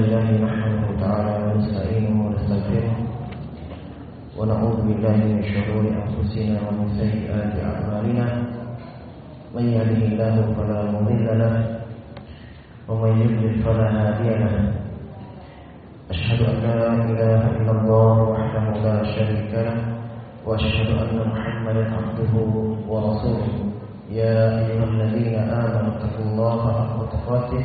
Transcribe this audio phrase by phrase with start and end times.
[0.00, 2.92] لله نحمده تعالى ونستعينه ونستغفره
[4.38, 8.26] ونعوذ بالله من شرور أنفسنا ومن سيئات أعمالنا.
[9.54, 11.54] من يهده الله فلا مضل له
[12.88, 14.54] ومن يضلل فلا هادي له.
[16.10, 16.80] أشهد أن لا
[17.10, 19.76] إله إلا الله وحده لا شريك له
[20.46, 22.34] وأشهد أن محمدا عبده
[22.88, 23.52] ورسوله.
[24.10, 27.64] يا أيها الذين آمنوا اتقوا الله حق تقاته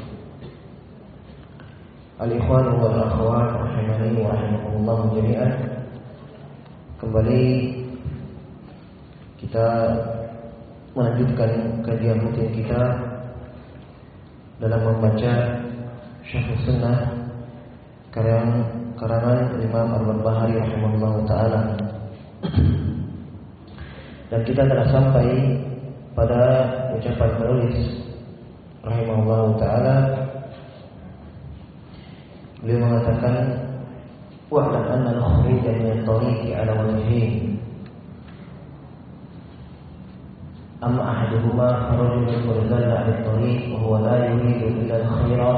[2.21, 5.53] Al-Ikhwan wal Akhwat Rahimani wa Rahimahullah jami'an.
[7.01, 7.45] Kembali
[9.41, 9.65] Kita
[10.93, 12.77] Melanjutkan kajian rutin kita
[14.61, 15.33] Dalam membaca
[16.21, 17.09] Syahul Sunnah
[18.13, 18.69] Karangan,
[19.01, 21.61] karangan Imam Al-Barbahari Rahimahullah Ta'ala.
[24.29, 25.57] Dan kita telah sampai
[26.13, 27.81] Pada ucapan penulis
[28.85, 30.20] Rahimahullah Ta'ala
[32.61, 33.57] Beliau mengatakan
[34.53, 37.57] wa'lam anna al-khuruj min at-tariq ala wajhayn
[40.85, 45.53] amma ahaduhuma farajulun farzalla 'ala at-tariq wa huwa la yuridu illa al-khayra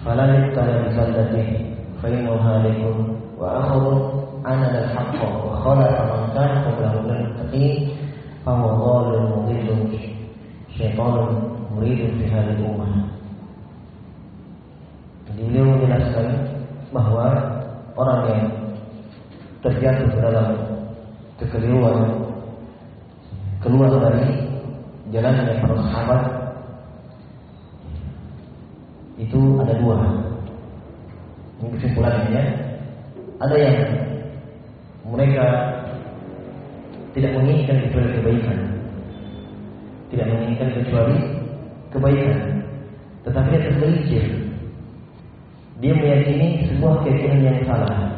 [0.00, 1.56] fala yabtala bi zallatihi
[2.00, 2.96] fa innahu halikun
[3.36, 3.92] wa akharu
[4.40, 7.66] anana al-haqq wa khalaqa man kana qablahu min at-taqi
[8.40, 9.92] fa huwa dhalun mudillun
[10.80, 11.44] syaitanun
[11.76, 13.12] muridun fi hadhihi al-ummah
[15.34, 16.28] Beliau menjelaskan
[16.94, 17.26] bahwa
[17.98, 18.42] orang yang
[19.66, 20.54] terjatuh dalam
[21.42, 22.22] kekeliruan
[23.58, 24.46] keluar dari
[25.10, 26.18] jalan yang para
[29.18, 29.98] itu ada dua.
[31.58, 32.44] Ini kesimpulannya
[33.40, 33.78] ada yang
[35.06, 35.46] mereka
[37.14, 38.58] tidak menginginkan kecuali kebaikan,
[40.10, 41.16] tidak menginginkan kecuali
[41.94, 42.38] kebaikan,
[43.22, 44.43] tetapi dia tergelincir
[45.82, 48.14] dia meyakini sebuah keyakinan yang salah.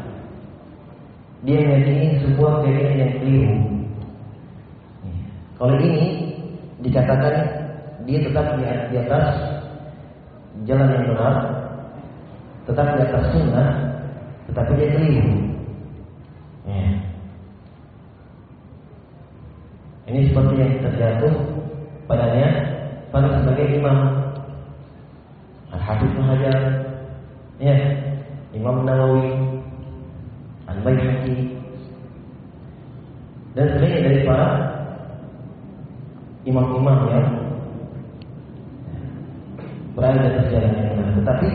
[1.47, 3.57] Dia meyakini sebuah keyakinan yang keliru.
[5.57, 6.05] Kalau ini
[6.85, 7.35] dikatakan
[8.05, 9.27] dia tetap di atas
[10.69, 11.37] jalan yang benar,
[12.69, 13.69] tetap di atas sunnah,
[14.53, 15.35] tetapi dia keliru.
[16.69, 16.89] Ya.
[20.07, 21.35] Ini seperti yang terjatuh
[22.07, 22.49] padanya
[23.11, 23.99] pada sebagai imam
[25.75, 26.86] Al-Habib Hajar
[27.57, 27.73] Ya,
[28.53, 29.33] Imam Nawawi,
[30.69, 31.57] Al-Baihaqi
[33.57, 34.49] dan sebagainya dari para
[36.45, 37.27] imam-imam yang
[39.97, 41.09] berada di atas yang benar.
[41.17, 41.49] Tetapi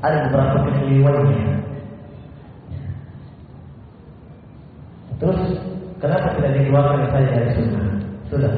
[0.00, 1.44] ada beberapa kekeliruannya.
[5.20, 5.40] Terus
[6.00, 7.86] kenapa tidak dikeluarkan saja dari sunnah?
[8.32, 8.52] Sudah.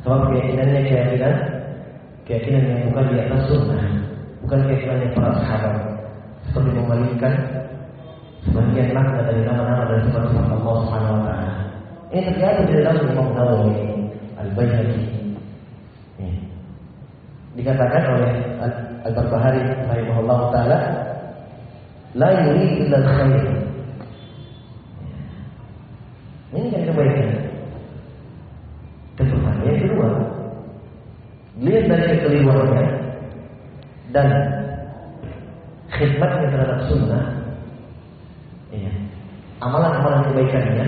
[0.00, 1.34] Sebab keyakinannya keyakinan
[2.24, 3.87] keyakinan yang bukan di atas sunnah
[4.48, 5.76] bukan keyakinan para sahabat
[6.48, 7.36] seperti memalingkan
[8.48, 11.52] sebagian makna dari nama-nama dan sifat-sifat Allah Subhanahu wa taala.
[12.08, 13.76] Ini terjadi di dalam Imam Nawawi
[14.40, 15.04] Al-Baihaqi.
[17.60, 18.32] Dikatakan oleh
[19.04, 20.78] Al-Barbahari rahimahullah taala
[22.16, 23.44] la yurid illa khair.
[26.56, 27.30] Ini kan kebaikan.
[29.20, 30.08] Kedua, yang kedua,
[31.60, 32.98] lihat dari kekeliruannya
[34.08, 34.28] dan
[35.92, 37.24] khidmatnya terhadap sunnah,
[38.72, 38.92] iya.
[39.60, 40.86] amalan-amalan kebaikannya,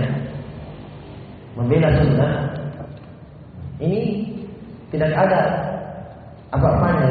[1.56, 2.32] membela sunnah,
[3.82, 4.24] ini
[4.88, 5.40] tidak ada
[6.54, 7.08] apa-apanya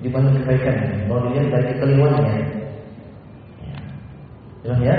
[0.00, 1.04] dibanding kebaikannya.
[1.04, 2.36] Kalau dilihat dari kekeliruannya,
[4.64, 4.96] jelas ya?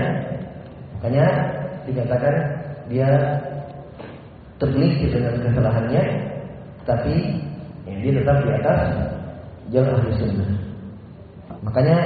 [0.99, 1.25] Makanya
[1.89, 2.35] dikatakan
[2.93, 3.09] dia
[4.61, 6.03] tergelincir dengan kesalahannya,
[6.85, 7.15] tapi
[7.85, 8.81] ya, dia tetap di atas
[9.71, 10.51] jalan ahli sunnah.
[11.61, 11.97] Makanya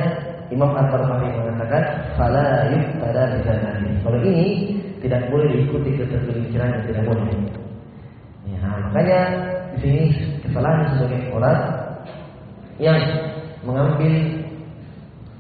[0.54, 1.83] Imam At-Tabari mengatakan
[2.19, 3.89] fala yuqtada bizalati.
[4.04, 4.45] Kalau ini
[5.01, 7.25] tidak boleh diikuti ketergelinciran yang tidak boleh.
[8.45, 9.22] Ya, makanya
[9.74, 10.04] di sini
[10.45, 11.60] kesalahan sebagai orang
[12.77, 13.00] yang
[13.66, 14.13] mengambil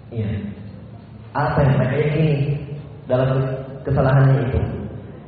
[0.09, 0.29] ya,
[1.37, 2.35] apa yang mereka yakini
[3.05, 3.29] dalam
[3.85, 4.61] kesalahannya itu.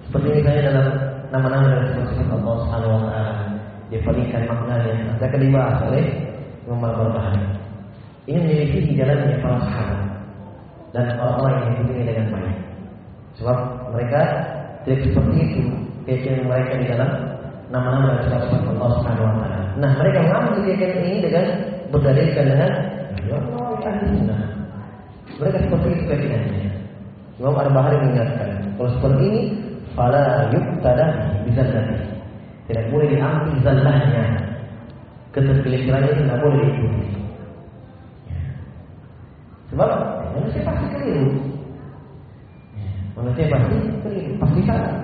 [0.10, 0.88] Seperti misalnya dalam
[1.30, 3.47] nama-nama dan sifat Allah Subhanahu wa
[3.88, 6.06] dipalingkan maknanya akan dibahas oleh
[6.68, 7.44] Imam Al-Barbahari.
[8.28, 10.02] Ini menjadi jalannya para sahabat
[10.92, 12.58] dan orang-orang yang mengikutinya dengan baik.
[13.40, 13.58] Sebab
[13.96, 14.22] mereka
[14.84, 15.62] tidak seperti itu
[16.04, 17.12] keyakinan mereka di dalam
[17.72, 19.60] nama-nama dan sifat Allah Subhanahu wa taala.
[19.78, 21.46] Nah, mereka mengambil keyakinan ini dengan
[21.92, 22.72] berdalilkan dengan
[23.28, 23.68] Allah
[25.38, 26.72] Mereka seperti itu keyakinannya.
[27.38, 29.42] Imam Al-Bahari mengingatkan, kalau seperti ini
[29.94, 31.06] fala yuqtada
[31.46, 32.07] bizallati.
[32.68, 34.26] Tidak boleh diambil zallahnya.
[35.32, 37.08] Ketergelincirannya tidak boleh diikuti.
[38.28, 38.40] Ya.
[39.72, 39.90] Sebab
[40.36, 41.28] manusia pasti keliru.
[42.76, 42.90] Ya.
[43.16, 44.96] Manusia pasti keliru, pasti salah.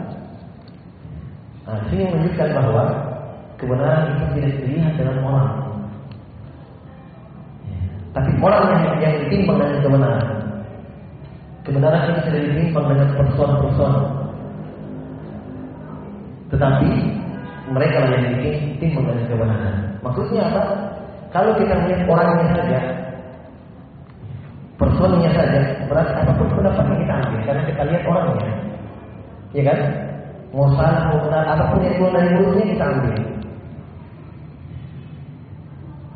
[1.63, 2.83] Nah, sini menunjukkan bahwa
[3.56, 5.51] kebenaran itu tidak dilihat dalam orang.
[7.63, 7.80] Ya.
[8.12, 10.27] Tapi orang yang, yang ditimbang dengan kebenaran.
[11.63, 14.24] Kebenaran itu tidak ditimbang dengan person-person
[16.54, 16.89] tetapi
[17.74, 19.75] mereka yang bikin tim mengenai kebenaran.
[20.06, 20.62] Maksudnya apa?
[21.34, 22.80] Kalau kita melihat orangnya saja,
[24.78, 28.52] personnya saja, berarti apa pun pendapatnya kita ambil karena kita lihat orangnya,
[29.58, 29.80] ya kan?
[30.54, 33.16] Mau salah, mau benar, apa pun yang keluar dari mulutnya kita ambil.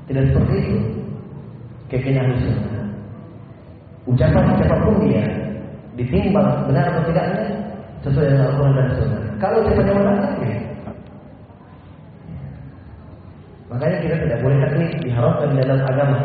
[0.08, 0.78] Tidak seperti itu.
[1.90, 2.86] Kekenyangan sunnah.
[4.08, 4.44] Ucapan
[4.86, 5.26] pun dia
[5.98, 7.44] ditimbang benar atau tidaknya
[8.06, 9.24] sesuai dengan Al-Quran dan Sunnah.
[9.42, 10.16] Kalau dia punya benar,
[10.46, 10.67] ya.
[13.68, 16.20] Makanya kita tidak boleh taklid diharapkan di dalam agama.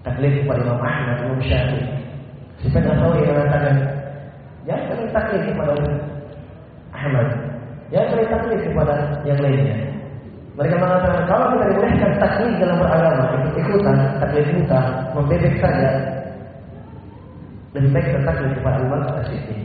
[0.00, 1.84] Taklid kepada Imam Ahmad, Imam Syafi'i.
[2.64, 3.74] Sifat Nasawi mengatakan,
[4.64, 5.72] jangan kalian taklid kepada
[6.96, 7.26] Ahmad.
[7.92, 8.94] Jangan kalian taklid kepada
[9.28, 9.76] yang lainnya.
[10.56, 14.80] Mereka mengatakan kalau kita dibolehkan taklid dalam beragama, ikut-ikutan, taklid buta,
[15.12, 15.90] membebek saja,
[17.76, 19.60] lebih baik kita taklid kepada Abu Bakar As-Siddiq.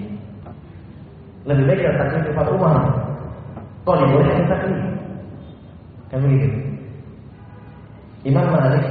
[1.48, 2.76] Lebih baik kita taklid kepada Umar.
[3.88, 4.80] Kalau dibolehkan taklid,
[6.12, 6.48] kan begitu.
[8.28, 8.86] Imam Malik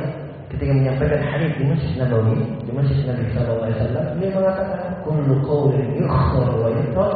[0.50, 5.34] ketika menyampaikan hadis di Masjid Nabawi, di Masjid Nabi Sallallahu Alaihi Wasallam, dia mengatakan, "Kullu
[5.46, 7.12] qawlin yukhar wa yukhar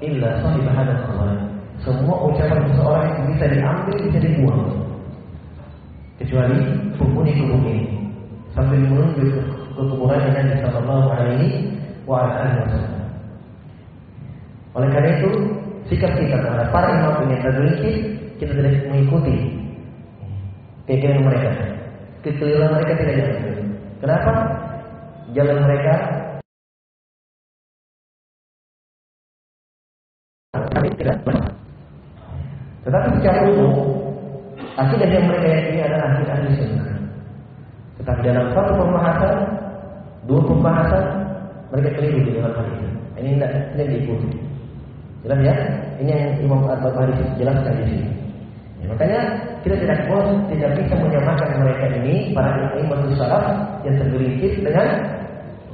[0.00, 1.30] illa sahib hadal khabar."
[1.84, 4.62] Semua ucapan seseorang itu bisa diambil, bisa dibuang.
[6.20, 6.56] Kecuali
[6.96, 7.84] penghuni kubur ini.
[8.52, 9.28] Sambil menunjuk
[9.76, 11.48] ke kuburan Nabi Sallallahu Alaihi
[12.08, 13.04] Wasallam.
[14.76, 15.30] Oleh karena itu,
[15.90, 17.96] sikap kita terhadap para imam ini tergelincir,
[18.40, 19.36] kita tidak mengikuti
[20.88, 21.50] keyakinan mereka.
[22.24, 23.38] Kekeliruan mereka tidak jalan.
[24.00, 24.32] Kenapa?
[25.36, 25.94] Jalan mereka
[30.50, 31.20] kami tidak
[32.80, 33.72] Tetapi secara umum,
[34.80, 36.96] akidah yang mereka yakini adalah akidah ahli sunnah.
[38.00, 39.34] Tetapi dalam satu pembahasan,
[40.24, 41.04] dua pembahasan,
[41.68, 42.88] mereka keliru di dalam hal ini.
[43.20, 44.28] Ini tidak, tidak diikuti.
[45.20, 45.54] Jelas ya?
[46.00, 48.19] Ini yang Imam Al-Barbahari jelaskan di sini.
[48.80, 49.20] Ya, makanya
[49.60, 53.44] kita tidak boleh tidak bisa menyamakan mereka ini para imam salaf
[53.84, 54.88] yang tergelincir dengan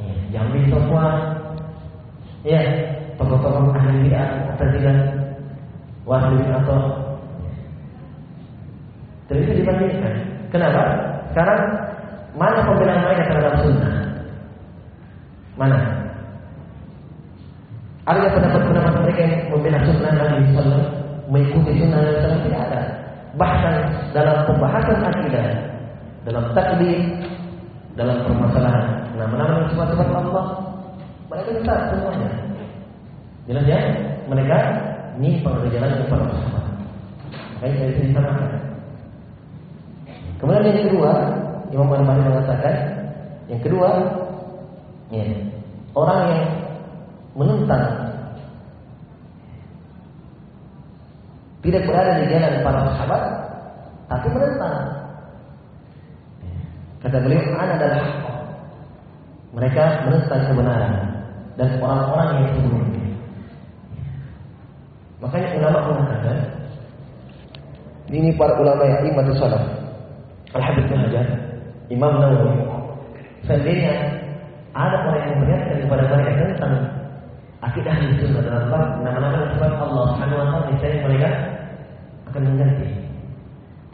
[0.02, 1.14] ya, Jambi Sofwan,
[2.42, 2.60] ya
[3.14, 4.66] tokoh-tokoh ahli bid'ah atau
[9.26, 10.14] tidak bisa dibandingkan.
[10.54, 10.82] Kenapa?
[11.34, 11.60] Sekarang
[12.38, 13.94] mana pembelaan mereka terhadap sunnah?
[15.58, 15.78] Mana?
[18.06, 20.86] Ada pendapat-pendapat mereka yang membela sunnah Nabi Sallallahu
[21.26, 22.80] mengikuti sunnah Nabi Sallallahu tidak ada.
[23.36, 23.74] Bahkan
[24.16, 25.48] dalam pembahasan akidah,
[26.24, 27.00] dalam takdir,
[27.96, 30.46] dalam permasalahan nama-nama sifat-sifat Allah,
[31.28, 32.30] mereka besar semuanya.
[33.46, 33.80] Jelas ya?
[34.26, 34.58] Mereka
[35.20, 36.64] ini pengajaran kepada sahabat.
[37.60, 38.50] Dari sini samakan.
[40.36, 41.12] Kemudian yang kedua,
[41.72, 42.74] Imam Al-Mahdi mengatakan,
[43.48, 43.88] yang kedua,
[45.08, 45.24] ya,
[45.96, 46.44] orang yang
[47.32, 48.05] menentang
[51.66, 53.22] tidak berada di jalan para sahabat,
[54.06, 54.76] tapi menentang.
[57.02, 58.04] Kata beliau, "Ana adalah
[59.56, 60.94] Mereka menentang kebenaran
[61.56, 63.04] dan orang-orang yang sebelumnya.
[65.24, 66.38] Makanya ulama mengatakan
[68.12, 69.64] ini para ulama yang imam salaf.
[70.52, 71.26] Al-Habib Hajar,
[71.88, 72.68] Imam Nawawi.
[73.48, 73.92] Seandainya
[74.76, 76.74] ada orang yang memperingatkan kepada mereka tentang
[77.64, 81.28] akidah ahli sunnah dalam bab nama-nama Allah Subhanahu wa taala mereka
[82.42, 82.88] mengganti.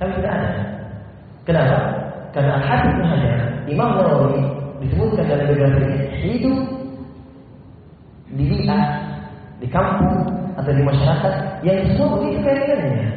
[0.00, 0.50] Tapi tidak ada.
[1.42, 1.78] Kenapa?
[2.32, 4.40] Karena Al-Habib Hajar Imam Nawawi
[4.82, 6.58] disebutkan dalam biografinya hidup
[8.32, 8.84] di bi'ah,
[9.60, 13.08] di kampung atau di masyarakat yang semua begitu kaitannya.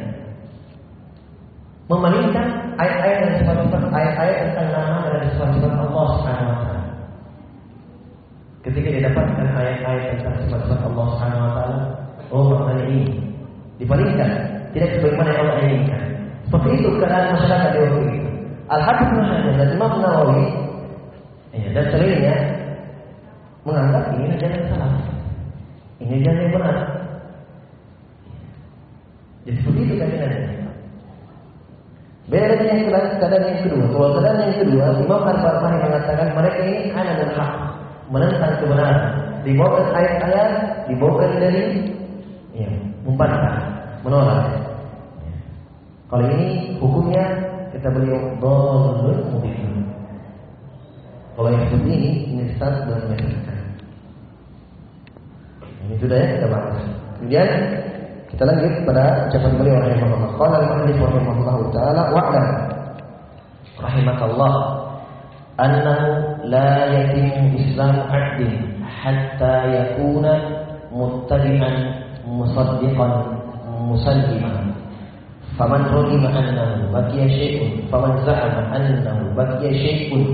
[1.86, 6.84] Memalingkan ayat-ayat dan sifat-sifat ayat-ayat tentang nama dan sifat-sifat Allah Subhanahu wa taala.
[8.66, 11.78] Ketika dia dapatkan ayat-ayat tentang sifat-sifat Allah Subhanahu wa taala,
[12.34, 13.06] oh maknanya ini
[13.78, 14.30] dipalingkan,
[14.76, 16.02] tidak sebagaimana yang Allah inginkan.
[16.44, 18.30] Seperti itu keadaan masyarakat di waktu itu.
[18.66, 20.46] Al-Habib Muhammad dan Imam Nawawi
[21.56, 22.36] ya, dan selainnya
[23.64, 24.92] menganggap ini jalan salah.
[25.96, 26.76] Ini jalan yang benar.
[29.48, 30.66] Jadi seperti itu keadaannya.
[32.26, 32.90] Beda dengan yang
[33.22, 33.84] keadaan yang kedua.
[33.94, 37.52] Kalau keadaan yang kedua, Imam Al-Barbahari mengatakan mereka ini anak dan hak,
[38.10, 39.02] menentang kebenaran.
[39.46, 40.50] Dibawakan ayat-ayat,
[40.90, 41.62] dibawakan dari
[42.50, 42.70] ya,
[43.06, 43.56] membantah,
[44.02, 44.65] menolak.
[46.06, 47.24] Kalau ini hukumnya
[47.74, 49.82] kita beliau dolun mubin.
[51.36, 53.58] Kalau yang seperti ini, ini start dan menyesatkan.
[55.86, 56.76] Ini sudah ya kita bahas.
[57.20, 57.48] Kemudian
[58.32, 60.30] kita lanjut pada ucapan beliau rahimahullah.
[60.40, 62.48] Qala al-mu'allif rahimahullah taala wa'lam
[63.76, 64.54] rahimakallah
[65.60, 66.08] annahu
[66.48, 70.32] la yatimu islamu 'abdin hatta yakuna
[70.88, 71.76] muttabi'an
[72.24, 73.12] musaddiqan
[73.84, 74.65] musalliman
[75.56, 80.24] faman ragima annahu baqiya syai'un faman za'ama annahu baqiya syai'un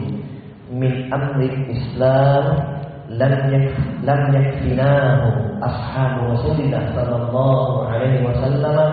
[0.75, 2.59] min amri islam
[3.07, 3.67] lam yak
[4.03, 5.27] lam yakfinahu
[5.63, 8.91] ashabu Rasulillah sallallahu alaihi wasallam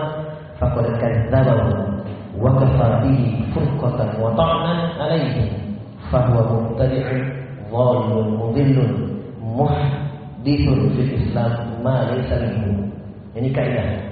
[0.62, 1.98] faqad kadzdzabahu
[2.38, 5.50] wa kafa bihi furqatan wa ta'nan alaihi
[6.14, 7.20] fahuwa mubtadi'un
[7.74, 8.92] dhalun mudillun
[9.42, 12.86] muhdithun fil Islam ma laysa minhu
[13.34, 14.09] ini kaidah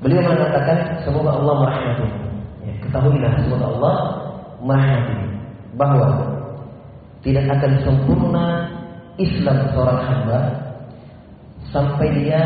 [0.00, 2.08] beliau mengatakan semoga Allah merahmati.
[2.64, 3.96] Ya, ketahuilah semoga Allah
[4.64, 5.16] merahmati.
[5.76, 6.08] Bahwa
[7.20, 8.44] tidak akan sempurna
[9.20, 10.38] Islam seorang hamba
[11.68, 12.40] sampai dia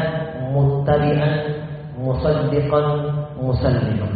[0.51, 1.63] muttabi'an
[1.99, 2.87] musaddiqan
[3.39, 4.13] musalliman.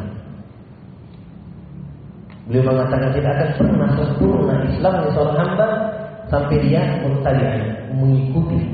[2.50, 5.66] Beliau mengatakan tidak akan pernah sempurna Islam seorang hamba
[6.26, 7.62] sampai dia muttabi'an
[7.94, 8.66] mengikuti.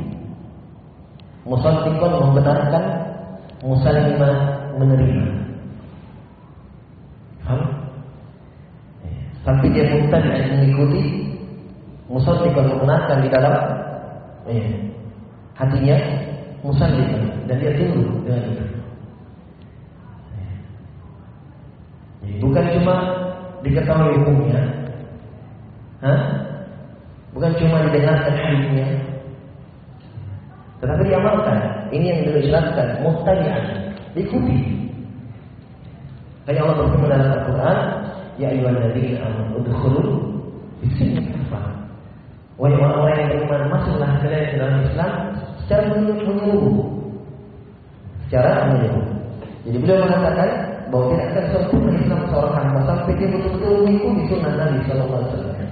[1.44, 2.84] Musaddiqan membenarkan
[3.64, 4.34] musalliman
[4.76, 5.24] menerima.
[7.40, 7.62] Faham?
[9.44, 11.02] Sampai dia muttabi'an mengikuti
[12.08, 13.56] musaddiqan membenarkan di dalam
[14.48, 14.68] eh,
[15.56, 15.96] hatinya
[16.60, 18.64] musaddiqan dan dia tunduk dengan itu.
[22.24, 22.94] Eh, bukan cuma
[23.64, 24.60] diketahui hukumnya,
[26.04, 26.20] Hah?
[27.32, 28.88] bukan cuma didengarkan hadisnya,
[30.84, 31.73] tetapi diamalkan.
[31.92, 33.64] Ini yang beliau jelaskan, muhtabi'an,
[34.14, 34.58] diikuti.
[36.44, 37.78] Kayak Allah berfirman dalam Al-Quran,
[38.34, 40.02] Ya ayyuhalladzina amanu udkhulu
[40.82, 41.70] fis-silmi kafah.
[42.58, 45.12] Wahai orang-orang yang beriman masuklah kalian ke dalam Islam
[45.62, 46.82] secara menyeluruh.
[48.26, 49.06] Secara menyeluruh.
[49.64, 50.50] Jadi beliau mengatakan
[50.90, 55.30] bahwa tidak akan sempurna Islam seorang hamba sampai dia betul-betul mengikuti sunnah Nabi Sallallahu Alaihi
[55.30, 55.70] Wasallam.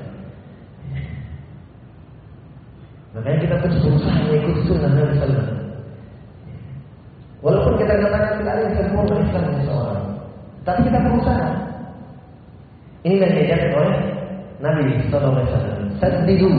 [3.12, 5.61] Makanya kita terus berusaha mengikuti sunnah Nabi Sallallahu.
[7.42, 10.04] Walaupun kita katakan tidak ada yang sempurna Islam seseorang,
[10.62, 11.48] tapi kita berusaha.
[13.02, 13.96] Ini yang diajarkan oleh
[14.62, 15.80] Nabi Sallallahu Alaihi Wasallam.
[15.98, 16.50] Saddidu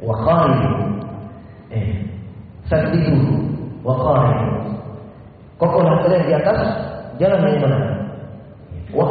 [0.00, 0.70] wa qaribu.
[1.76, 1.88] Eh,
[2.72, 3.16] saddidu
[3.84, 4.48] wa qaribu.
[5.60, 6.60] Kokohlah kalian di atas
[7.20, 7.84] jalan yang benar.
[8.96, 9.04] Wa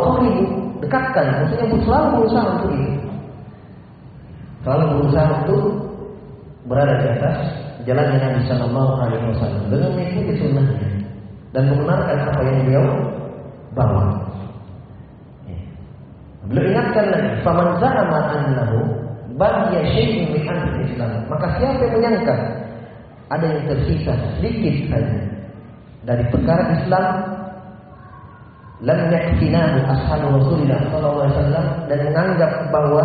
[0.82, 1.26] dekatkan.
[1.46, 3.10] Maksudnya selalu berusaha untuk itu.
[4.66, 5.64] Selalu berusaha untuk
[6.66, 7.38] berada di atas
[7.88, 10.88] jalan yang Nabi Sallallahu Alaihi Wasallam dengan mengikuti sunnahnya
[11.52, 12.86] dan membenarkan apa yang beliau
[13.76, 14.04] bawa.
[16.52, 18.78] Beliau ingatkan lagi, "Faman za'ama annahu
[19.40, 22.36] baqiya syai'un min Islam." Maka siapa yang menyangka
[23.32, 25.20] ada yang tersisa sedikit saja
[26.04, 27.06] dari perkara Islam
[28.82, 33.04] lam yakfinahu ashabu Rasulullah sallallahu alaihi wasallam dan menganggap bahwa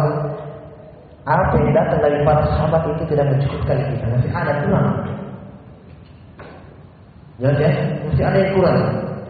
[1.26, 4.88] apa yang datang dari para sahabat itu tidak mencukupkan kita, masih ada kurang.
[7.42, 7.70] Jelas ya,
[8.06, 8.78] masih ada yang kurang.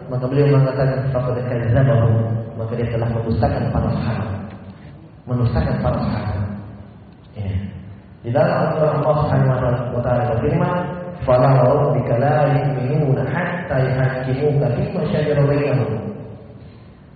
[0.07, 4.39] Maka beliau mengatakan faqad kadzabahu maka dia telah mendustakan para sahabat.
[5.29, 6.41] Mendustakan para sahabat.
[7.37, 7.53] Ya.
[8.25, 10.77] Di dalam Al-Quran Allah Subhanahu wa taala berfirman,
[11.21, 15.96] "Fala rabbika la yu'minuna hatta yuhaqqimuka fima shajara bainahum."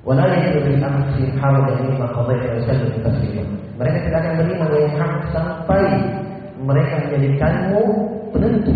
[0.01, 3.43] Yajidu fi anfusihim harajan mimma qadaita wa yusallimu taslima.
[3.77, 5.83] Mereka tidak akan beriman wahai Muhammad sampai
[6.61, 7.83] mereka menjadikanmu
[8.33, 8.73] penentu.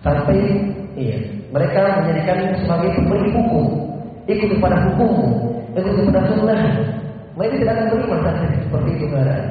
[0.00, 0.38] Sampai
[0.96, 1.16] iya,
[1.52, 3.66] mereka menjadikanmu sebagai pemberi hukum
[4.24, 5.28] ikut kepada hukummu,
[5.76, 6.62] ikut kepada sunnah.
[7.34, 9.46] Mereka tidak akan beriman saat seperti itu keadaan.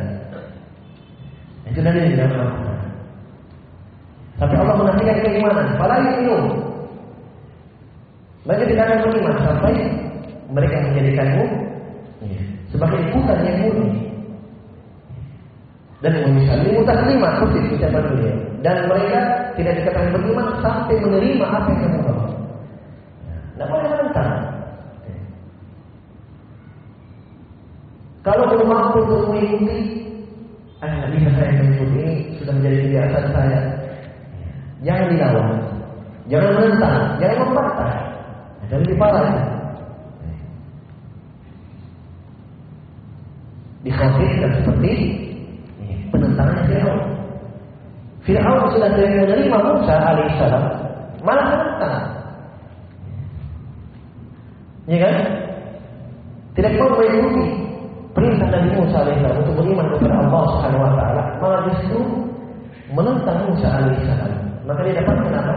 [1.70, 2.80] Itu nanti tidak melakukan.
[4.42, 5.68] Tapi Allah menantikan keimanan.
[5.78, 6.44] Fala minum.
[8.44, 9.74] Mereka tidak akan beriman sampai
[10.54, 11.46] mereka menjadikanmu
[12.70, 13.92] sebagai ikutan yang murni.
[16.04, 18.38] Dan menyesali lima kutip ucapan beliau.
[18.60, 19.20] Dan mereka
[19.56, 22.28] tidak dikatakan beriman sampai menerima apa yang kamu bawa.
[23.54, 24.32] Tidak boleh menentang.
[28.24, 29.80] Kalau belum mampu untuk mengikuti,
[30.80, 33.60] ah bisa saya mengikuti ini sudah menjadi kebiasaan saya.
[34.84, 35.48] Jangan dilawan,
[36.32, 37.92] jangan menentang, jangan membantah.
[38.64, 39.53] Ada lebih parah.
[43.84, 44.94] Dikhawatirkan seperti
[46.08, 47.02] penentangan Fir'aun.
[48.24, 50.64] Fir'aun sudah tidak menerima Musa alaihissalam,
[51.20, 51.98] malah menentang.
[54.88, 55.16] Ya kan?
[56.54, 57.46] Tidak mau mengikuti
[58.16, 62.00] perintah Nabi Musa alaihissalam untuk beriman kepada Allah Subhanahu wa taala, malah justru
[62.96, 64.32] menentang Musa alaihissalam.
[64.64, 65.56] Maka dia dapat kenapa?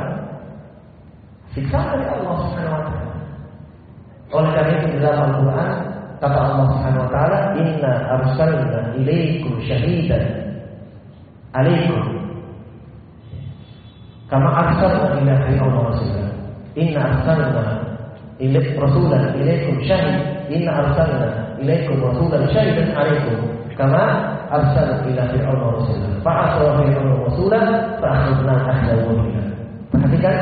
[1.54, 3.14] Siksa dari Allah Subhanahu wa taala.
[4.34, 5.85] Oleh karena itu di dalam Al-Qur'an
[6.20, 10.24] kata Allah Subhanahu wa taala, "Inna arsalna ilaikum syahidan
[11.52, 12.16] alaikum."
[14.26, 16.26] Kama arsalna ila fir'aun rasulan.
[16.74, 17.64] Inna arsalna
[18.42, 20.18] ilaik rasulan ilaikum syahid.
[20.50, 21.28] Inna arsalna
[21.62, 23.38] ilaikum rasulan syahidan alaikum.
[23.78, 24.02] Kama
[24.50, 26.10] arsalna ila fir'aun rasulan.
[26.26, 27.66] Fa'asra fir'aun rasulan
[28.02, 29.42] fa'akhadna ahla wahina.
[29.94, 30.36] Perhatikan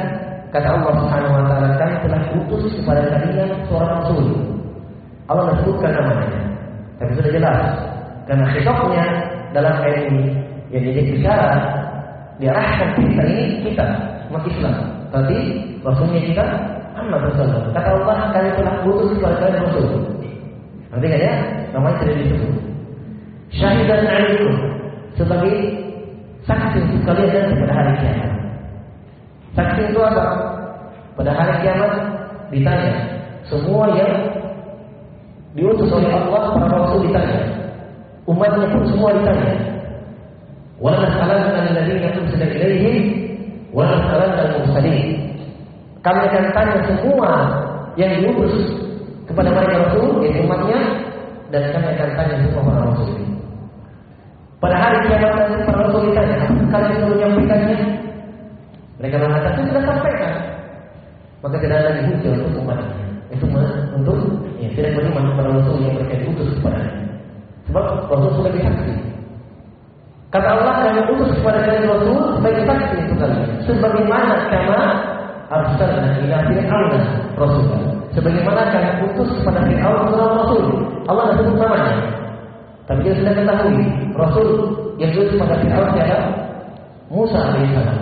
[0.48, 4.24] kata Allah Subhanahu wa taala kami telah utus kepada kalian seorang rasul.
[5.28, 6.40] Allah menyebutkan namanya.
[7.00, 7.60] Tapi sudah jelas
[8.28, 9.04] karena khitabnya
[9.56, 10.26] dalam ayat ini
[10.72, 11.50] yang jadi bicara
[12.42, 13.86] diarahkan kita ini kita
[14.30, 14.74] umat Islam.
[15.14, 15.36] Tapi
[15.86, 16.44] rasulnya kita
[17.04, 17.68] Muhammad Rasulullah.
[17.76, 19.86] Kata Allah kami telah utus kepada kalian rasul.
[20.88, 21.34] Nanti kan ya
[21.76, 22.52] namanya tidak disebut.
[23.54, 24.54] Syahidan alaikum
[25.20, 25.56] sebagai
[26.48, 28.32] saksi untuk kalian pada hari kiamat.
[29.54, 30.26] Saksi itu apa?
[31.14, 31.92] Pada hari kiamat
[32.50, 32.94] ditanya
[33.46, 34.12] semua yang
[35.54, 37.40] diutus oleh Allah para rasul ditanya.
[38.26, 39.54] Umatnya pun semua ditanya.
[40.82, 42.96] Wala nas'alanna alladziina ursila ilaihim
[43.70, 45.06] wa nas'alanna al-mursalin.
[46.02, 47.30] Kami akan tanya semua
[47.94, 48.54] yang diutus
[49.30, 50.80] kepada mereka rasul yaitu umatnya
[51.54, 53.08] dan kami akan tanya semua para rasul.
[54.58, 56.36] Pada hari kiamat nanti para rasul ditanya,
[56.72, 57.78] kalian sudah menyampaikannya?
[58.96, 60.34] Mereka mengatakan sudah sampaikan.
[61.44, 63.03] Maka tidak ada hujah untuk umatnya.
[63.34, 63.46] Itu
[63.98, 64.18] untuk
[64.62, 66.80] ya, tidak beriman kepada Rasul yang mereka diutus kepada
[67.66, 68.92] Sebab Rasul sudah disaksi.
[70.30, 73.50] Kata Allah kami utus kepada kalian Rasul sebagai saksi untuk kalian.
[73.66, 74.80] Sebagaimana kama
[75.50, 76.92] arsalna ila fir'aun
[77.38, 77.66] Rasul.
[78.14, 80.64] Sebagaimana kami utus kepada Fir'aun seorang Rasul.
[81.10, 81.94] Allah tidak sebut namanya.
[82.84, 84.48] Tapi dia sudah ketahui Rasul
[85.02, 86.18] yang diutus kepada Fir'aun siapa?
[87.10, 87.98] Musa alaihissalam.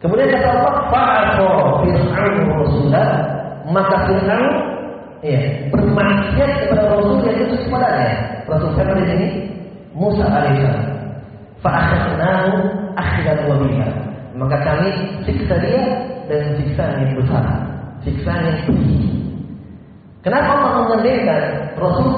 [0.00, 1.48] Kemudian kata Allah, fa'afa
[1.84, 3.08] Fir'aun Rasulah
[3.70, 4.46] maka Fir'aun
[5.22, 8.10] ya, bermaksiat kepada Rasul yang itu kepadanya.
[8.50, 9.28] Rasul siapa di sini?
[9.94, 10.86] Musa alaihissalam.
[11.62, 12.50] Fa'akhadnahu
[12.98, 13.88] akhidan wabila.
[14.34, 14.88] Maka kami
[15.28, 15.82] siksa dia
[16.26, 17.44] dengan siksaan yang besar,
[18.02, 19.02] siksaan yang pedih.
[20.20, 21.42] Kenapa Allah mengandalkan
[21.80, 22.10] Rasul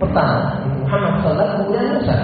[0.00, 2.16] pertama Muhammad SAW kemudian Musa?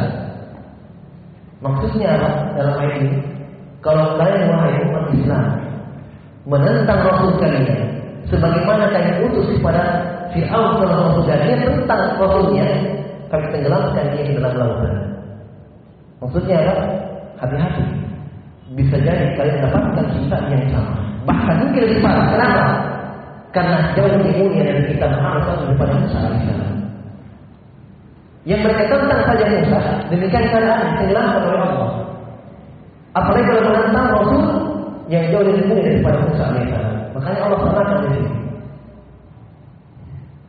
[1.60, 3.18] Maksudnya apa dalam ayat ini?
[3.80, 5.44] Kalau kalian wahai umat Islam
[6.44, 7.80] menentang Rasul kalian,
[8.30, 9.82] sebagaimana kami utus kepada
[10.30, 12.66] Fir'aun seorang saudaranya tentang Rasulnya,
[13.28, 14.94] kami tenggelamkan dia di dalam lautan.
[16.22, 16.84] Maksudnya apa?
[17.42, 17.84] Hati-hati.
[18.78, 20.94] Bisa jadi kalian dapatkan sisa yang sama.
[21.26, 22.26] Bahkan mungkin lebih parah.
[22.30, 22.64] Kenapa?
[23.50, 26.20] Karena jauh lebih mulia dari kita Muhammad SAW daripada Musa.
[28.48, 31.90] Yang mereka tentang saja Musa, demikian keadaan tenggelamkan oleh Allah.
[33.10, 34.19] Apalagi kalau menentang Rasul
[35.10, 36.96] yang jauh lebih mulia daripada Musa alaihissalam.
[37.18, 38.32] Makanya Allah pernah di sini.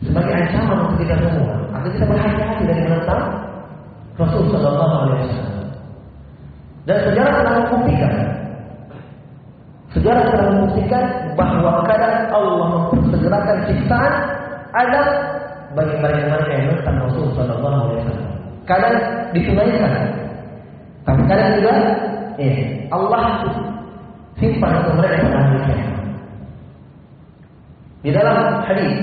[0.05, 3.23] Sebagai ancaman untuk kita semua, agar kita berhati-hati dari menentang
[4.21, 5.67] Rasul Sallallahu Alaihi Wasallam.
[6.89, 8.13] Dan sejarah telah membuktikan,
[9.93, 11.03] sejarah telah membuktikan
[11.37, 14.13] bahwa kadang Allah mempersegerakan siksaan
[14.73, 15.01] ada
[15.77, 18.29] bagi mereka-mereka yang menentang Rasul Sallallahu Alaihi Wasallam.
[18.69, 18.95] Kadang
[19.33, 19.93] ditunaikan,
[21.01, 21.73] tapi kadang juga,
[22.37, 22.51] ya,
[22.93, 23.21] Allah
[24.39, 25.75] simpan untuk mereka pada.
[28.01, 28.93] Di dalam hadis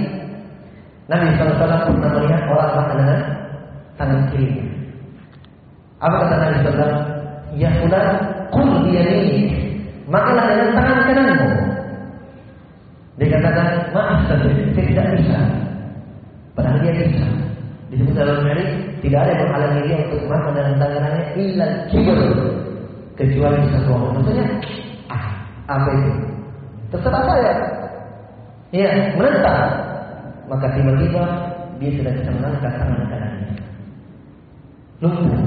[1.08, 1.56] Nabi SAW
[1.94, 3.20] pernah melihat orang makan dengan
[3.96, 4.60] tangan kiri.
[6.02, 6.96] Apa kata Nabi SAW?
[7.56, 8.04] Ya sudah,
[8.52, 9.56] kul dia ini.
[10.04, 11.50] Makanlah dengan tangan kananmu.
[13.18, 15.38] Dia katakan, maaf saya tidak bisa.
[16.54, 17.26] Padahal dia bisa.
[17.88, 18.68] Disebut dalam hadis
[19.00, 22.20] tidak ada yang menghalangi dia untuk makan dalam tangannya illa kibr
[23.16, 24.12] kecuali kesombongan.
[24.20, 24.77] Maksudnya ah
[25.69, 26.11] apa itu?
[26.93, 27.53] Terserah saya.
[28.73, 29.69] Ya, menentang.
[30.49, 31.23] Maka tiba-tiba
[31.77, 33.47] dia sudah bisa mengangkat tangan kanannya.
[35.01, 35.41] Lumpuh.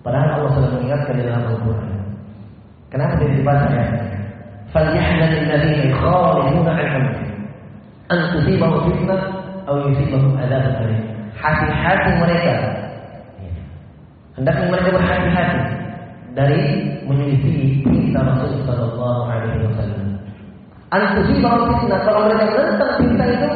[0.00, 1.90] Padahal Allah sudah mengingatkan di dalam Al-Quran.
[2.90, 3.86] Kenapa dia dibaca ya?
[4.74, 7.20] فليحذر الذين يخالفون عن امره
[8.12, 9.18] ان تصيبهم فتنه
[9.68, 11.10] او يصيبهم عذاب اليم
[11.40, 12.54] hati-hati mereka
[14.36, 15.60] hendaknya mereka berhati-hati
[16.35, 16.61] dari
[17.07, 20.07] menyelisih perintah Rasul Sallallahu Alaihi Wasallam.
[20.91, 23.49] Antusibahum fitnah kalau mereka menentang perintah itu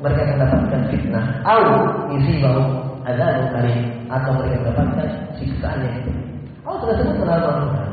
[0.00, 1.24] mereka akan mendapatkan fitnah.
[1.44, 1.62] Au
[2.14, 2.66] yusibahum
[3.04, 6.12] adzabun karim atau mereka mendapatkan siksaan yang itu.
[6.64, 7.90] Allah sudah sebut dalam Al-Quran.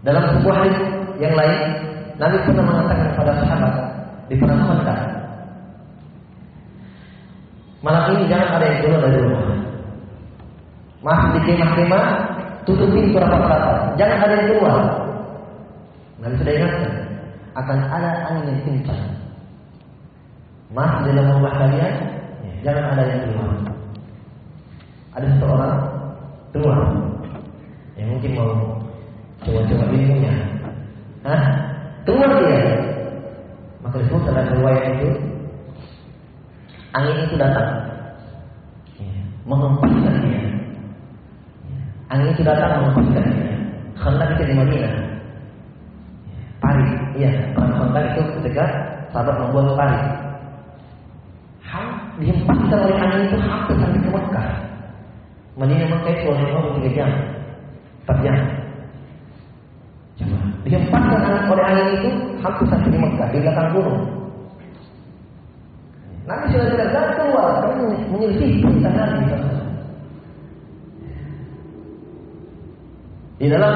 [0.00, 0.78] Dalam sebuah hadis
[1.20, 1.60] yang lain,
[2.16, 3.74] Nabi pernah mengatakan kepada sahabat
[4.32, 4.60] di perang
[7.80, 9.69] malam ini jangan ada yang keluar dari rumah.
[11.00, 12.04] Masih di kemah-kemah,
[12.68, 14.76] tutup pintu rapat-rapat, jangan ada yang keluar.
[16.20, 16.92] Nabi sudah ingatkan,
[17.56, 19.04] akan ada angin yang kencang.
[20.76, 21.94] Di dalam rumah kalian,
[22.60, 23.50] jangan ada yang keluar.
[25.16, 25.74] Ada seseorang
[26.52, 26.78] keluar,
[27.96, 28.52] yang mungkin mau
[29.40, 30.34] coba-coba ilmunya.
[31.24, 31.42] Hah?
[32.04, 32.60] Keluar dia.
[33.80, 35.08] Maka disebut dalam riwayat itu
[36.92, 37.68] angin itu datang
[39.48, 40.49] menghempaskan dia.
[42.10, 43.54] Angin itu datang menghempaskan dia.
[43.94, 44.94] Khandaq itu di Madinah.
[46.58, 48.64] Pari, iya, perang Khandaq itu ketika
[49.14, 50.02] sahabat membuat pari.
[51.70, 51.86] Ham
[52.18, 54.48] dihempaskan oleh angin itu hampir sampai ke Mekah.
[55.54, 57.10] Madinah Mekah itu oleh tiga jam,
[58.02, 58.36] empat jam.
[60.66, 62.10] Dihempaskan oleh angin itu
[62.42, 64.00] hampir sampai di Mekah di belakang gunung.
[66.26, 68.92] Nabi sudah tidak keluar karena menyelisih perintah.
[73.40, 73.72] Di dalam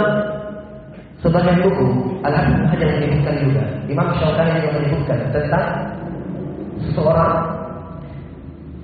[1.25, 5.67] sebagian buku Al-Hafiz Hajar menyebutkan juga Imam Syaukani juga menyebutkan tentang
[6.85, 7.33] seseorang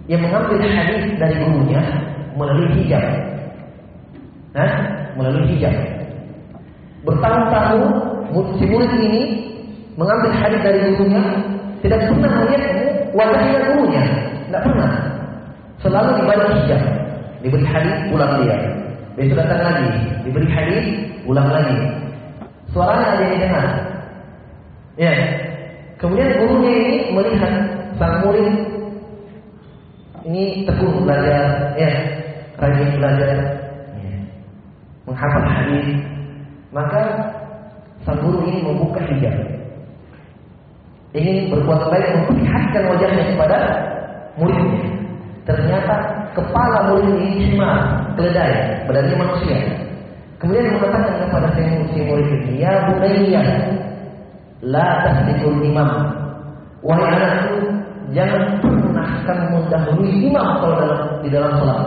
[0.09, 1.85] yang mengambil hadis dari gurunya
[2.33, 3.05] melalui hijab.
[4.57, 4.73] Nah,
[5.21, 5.77] melalui hijab.
[7.05, 7.81] Bertahun-tahun
[8.57, 9.23] si murid ini
[10.01, 11.23] mengambil hadis dari gurunya
[11.85, 12.73] tidak pernah melihat
[13.13, 14.05] wajahnya gurunya,
[14.49, 14.91] tidak pernah.
[15.81, 16.83] Selalu dibalik hijab,
[17.45, 18.57] diberi hadis pulang dia.
[19.21, 19.89] Besok datang lagi,
[20.25, 20.87] diberi hadis
[21.29, 21.77] pulang lagi.
[22.73, 23.67] Suaranya ada yang dengar.
[24.97, 25.13] Ya.
[26.01, 27.53] Kemudian gurunya ini melihat
[28.01, 28.49] sang murid
[30.25, 31.93] ini tekun belajar, ya,
[32.57, 33.29] rajin belajar,
[34.01, 34.17] ya.
[35.05, 36.01] menghafal hadis,
[36.73, 37.01] maka
[38.09, 39.37] sang guru ini membuka hijab.
[41.13, 43.59] Ingin berbuat baik memperlihatkan wajahnya kepada
[44.41, 44.81] muridnya.
[45.45, 45.97] Ternyata
[46.33, 49.59] kepala murid ini cuma keledai, badannya manusia.
[50.41, 53.45] Kemudian mengatakan kepada si murid ini, Ya bunayya,
[54.65, 56.17] la tasdikul imam.
[56.81, 57.69] Wahai anakku,
[58.17, 61.81] jangan pernah kamu mendahului imam kalau dalam di dalam sholat.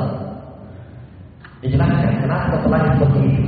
[1.66, 3.44] Dijelaskan kenapa pelajari seperti itu.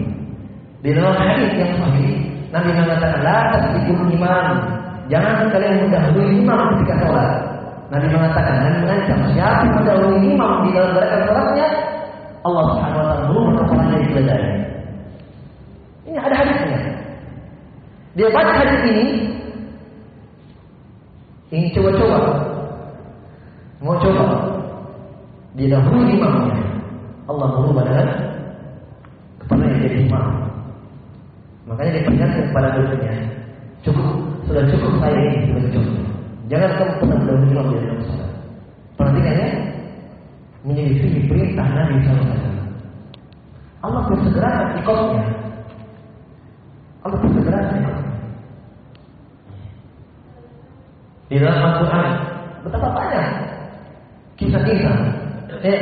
[0.81, 2.13] Di dalam hadis yang sahih,
[2.49, 4.47] Nabi mengatakan la tasbiqul imam.
[5.05, 7.31] Jangan kalian mendahului imam ketika sholat.
[7.93, 11.67] Nabi mengatakan dan mengancam siapa mendahului imam di dalam gerakan sholatnya,
[12.45, 14.45] Allah Subhanahu wa taala merubah kepalanya di keledai.
[16.05, 16.79] Ini ada hadisnya.
[18.15, 19.05] Dia baca hadis ini,
[21.51, 22.19] ingin coba-coba,
[23.81, 24.25] mau coba,
[25.57, 26.63] dia dahului imamnya.
[27.25, 28.09] Allah merubah dengan
[29.41, 30.27] kepalanya jadi imam.
[31.65, 33.13] Makanya diperingatkan kepada dosennya,
[33.81, 34.07] cukup
[34.45, 36.05] sudah cukup saya ini sebagai contoh.
[36.45, 38.31] Jangan kamu pernah imam di dalam sholat.
[38.95, 39.49] Perhatikan ya,
[40.65, 42.57] menyelisih perintah Nabi SAW.
[43.85, 45.25] Allah bersegerakan ikutnya.
[47.05, 48.13] Allah bersegerakan ikutnya.
[51.29, 52.07] Di dalam Al-Quran
[52.65, 53.27] betapa banyak
[54.41, 54.97] kisah-kisah.
[55.65, 55.81] Eh,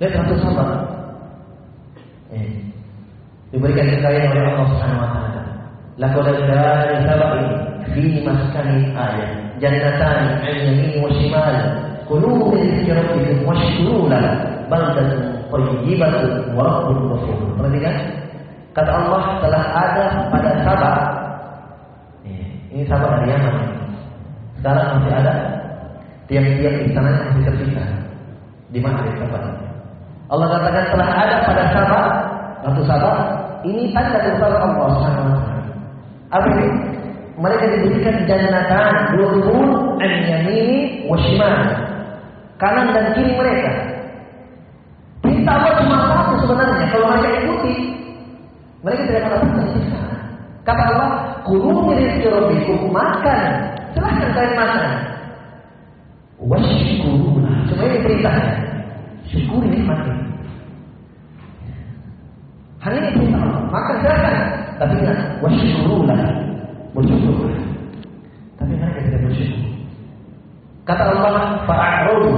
[0.00, 0.68] lihat satu sahabat.
[2.32, 2.48] Eh,
[3.52, 5.42] diberikan kekayaan oleh Allah Subhanahu wa taala.
[5.96, 7.44] Laqad kana sab'i
[7.92, 9.32] fi maskani ayat.
[9.60, 11.87] Jannatan 'an yamin wa shimal.
[12.08, 14.28] Kulu min rabbikum washkuru lahu.
[14.68, 17.36] Baldatun wa rabbun ghafur.
[17.60, 17.96] Perhatikan.
[18.72, 20.96] Kata Allah telah ada pada Sabah.
[22.68, 23.56] Ini Sabah dari Yaman.
[24.60, 25.32] Sekarang masih ada
[26.28, 27.88] tiap-tiap istananya masih terpisah.
[28.68, 29.42] Di mana di tempat
[30.28, 32.04] Allah katakan telah ada pada Sabah
[32.68, 33.16] Ratu Sabah
[33.64, 35.40] ini tanda besar Allah Subhanahu.
[36.28, 36.68] Apa ini?
[37.38, 39.66] mereka diberikan jannatan dua kebun
[40.02, 41.14] an yamini wa.
[42.58, 43.70] Kanan dan kiri mereka.
[45.22, 46.86] Perintah Allah cuma satu sebenarnya.
[46.90, 47.74] Kalau mereka ikuti,
[48.82, 49.66] mereka tidak akan dapat.
[50.66, 51.10] Kata Allah,
[51.46, 53.42] kulu min rizqi makan.
[53.94, 54.90] Silahkan kalian makan.
[56.38, 57.56] Washkurulah.
[57.72, 58.54] Cuma ini perintahnya.
[59.30, 60.24] Syukuri nikmat ini.
[62.82, 63.62] Hanya ini perintah Allah.
[63.70, 64.36] Makan silahkan.
[64.78, 66.20] Tapi ingat, washkurulah.
[66.98, 67.52] Bersyukur.
[68.58, 69.67] Tapi mereka tidak bersyukur.
[70.88, 72.32] Kata Allah, fa'a'rudu.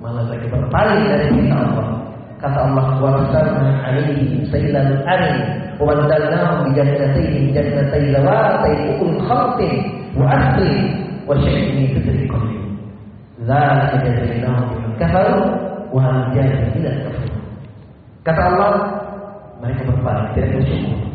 [0.00, 1.88] Malah mereka berpaling dari perintah Allah.
[2.40, 5.36] Kata Allah, wa rasulna alaihi sayyidal arim.
[5.76, 9.72] Wa badalnahum bi jannatayn jannatayn lawatay ukul khamtin
[10.16, 10.72] wa asli
[11.28, 12.56] wa syai'in min sidri qalbi.
[13.44, 15.40] Dzalika jazainahum bima kafaru
[15.92, 17.32] wa hal jaza ila kafir.
[18.24, 18.72] Kata Allah,
[19.60, 21.09] mereka berpaling, tidak bersyukur.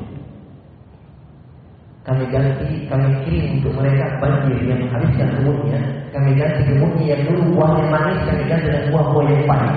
[2.06, 5.82] Kami ganti, kami kirim untuk mereka banjir yang menghabiskan kebunnya.
[6.14, 9.76] Kami ganti kebunnya yang dulu buahnya manis, kami ganti dengan buah-buah yang pahit.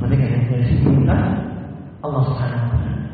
[0.00, 0.74] Perhatikan yang dari
[2.04, 3.04] Allah Subhanahu wa taala.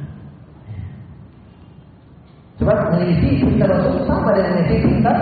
[2.58, 5.16] Sebab menyelisih perintah Rasul sama dengan menyelisih perintah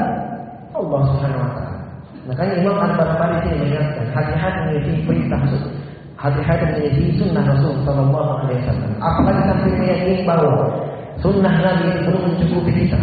[0.73, 1.81] Allah Subhanahu wa taala.
[2.29, 5.65] Makanya Imam Al-Barbari ini mengingatkan hati-hati menyelisih perintah Rasul.
[6.19, 8.93] Hati-hati menyelisih sunnah Rasul Sallallahu Alaihi Wasallam.
[9.01, 10.53] Apalagi sampai meyakini bahwa
[11.23, 13.01] sunnah Nabi ini belum mencukupi kita.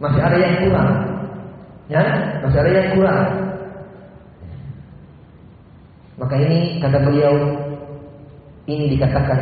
[0.00, 0.90] Masih ada yang kurang.
[1.90, 2.02] Ya,
[2.40, 3.24] masih ada yang kurang.
[6.20, 7.34] Maka ini kata beliau
[8.68, 9.40] ini dikatakan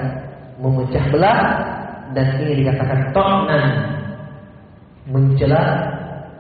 [0.63, 1.43] memecah belah
[2.15, 3.67] dan ini dikatakan to'nan
[5.11, 5.63] mencela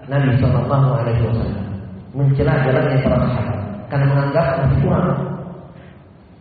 [0.08, 1.64] Nabi Sallallahu Alaihi Wasallam,
[2.16, 3.58] mencela jalannya para sahabat
[3.92, 5.08] karena menganggap masih kurang.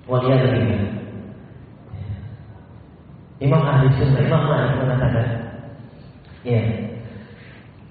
[0.07, 0.81] Waliyadzubillah.
[3.37, 5.25] Imam Ahli Sunnah, Imam Malik mengatakan,
[6.41, 6.61] ya,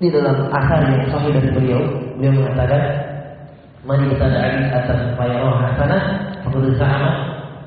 [0.03, 1.81] di dalam asal yang sahih dari beliau,
[2.19, 2.83] beliau mengatakan,
[3.87, 6.03] Man ibtada'a atas fayarah hasanah
[6.43, 7.11] faqad za'ama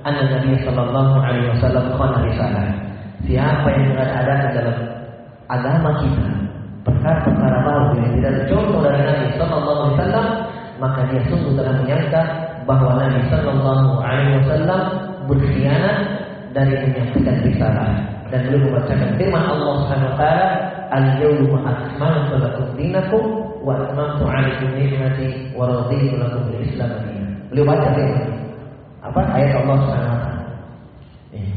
[0.03, 2.67] anna Nabi sallallahu alaihi wasallam khana risalah.
[3.23, 4.77] Siapa yang mengadakan dalam
[5.47, 6.27] agama kita
[6.83, 10.25] perkara-perkara baru yang tidak dicontoh dari Nabi sallallahu alaihi wasallam,
[10.83, 12.21] maka dia sungguh telah menyangka
[12.67, 14.81] bahwa Nabi sallallahu alaihi wasallam
[15.31, 15.97] berkhianat
[16.53, 17.89] dari menyampaikan risalah
[18.29, 20.47] dan beliau membacakan firman Allah Subhanahu wa taala
[20.89, 23.25] al-yawma akmaltu lakum dinakum
[23.61, 26.91] wa atmamtu 'alaikum ni'mati wa raditu lakum al-islam.
[27.53, 28.23] Beliau baca firman
[29.01, 30.43] apa ayat Allah Subhanahu wa taala.
[31.33, 31.53] Eh.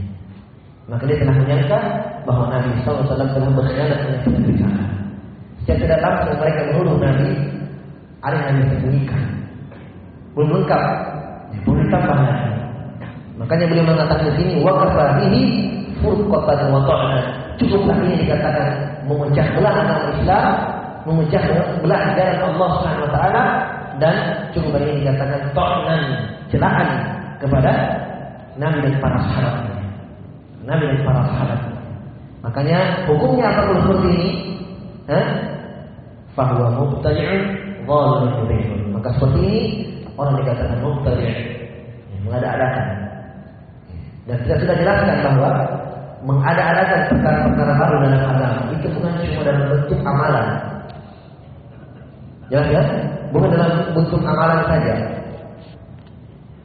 [0.89, 1.79] Maka dia telah menyangka
[2.29, 4.89] bahwa Nabi SAW telah berkhianat menyampaikan risalah.
[5.63, 7.29] Secara tidak langsung mereka menuduh Nabi
[8.23, 9.23] ada yang Nabi sembunyikan.
[10.33, 10.85] Belum lengkap,
[11.53, 12.19] ya, belum ditambah.
[13.41, 15.43] Makanya beliau mengatakan di sini wa kafahihi
[16.05, 17.21] furqatan wa ta'na.
[17.57, 18.69] Cukuplah ini dikatakan
[19.09, 20.47] memecah belah agama Islam,
[21.09, 21.43] memecah
[21.81, 23.45] belah jalan Allah Subhanahu wa taala
[24.01, 24.15] dan
[24.53, 26.03] cukup ini dikatakan ta'nan,
[26.53, 26.89] celaan
[27.41, 27.73] kepada
[28.61, 29.55] Nabi dan para sahabat.
[30.63, 31.61] Nabi dan para sahabat.
[32.43, 34.31] Makanya hukumnya apa kalau seperti ini?
[35.09, 35.27] Hah?
[36.33, 37.43] Fahuwa mubtadi'un
[37.85, 39.63] zalimun Maka seperti ini
[40.17, 41.37] orang dikatakan mubtadi'
[42.25, 43.02] mengada-adakan
[44.23, 45.51] dan kita sudah jelaskan bahwa
[46.23, 50.47] mengada-adakan perkara-perkara baru dalam agama itu bukan cuma dalam bentuk amalan.
[52.47, 52.83] Jelas ya?
[53.35, 54.95] Bukan dalam bentuk amalan saja.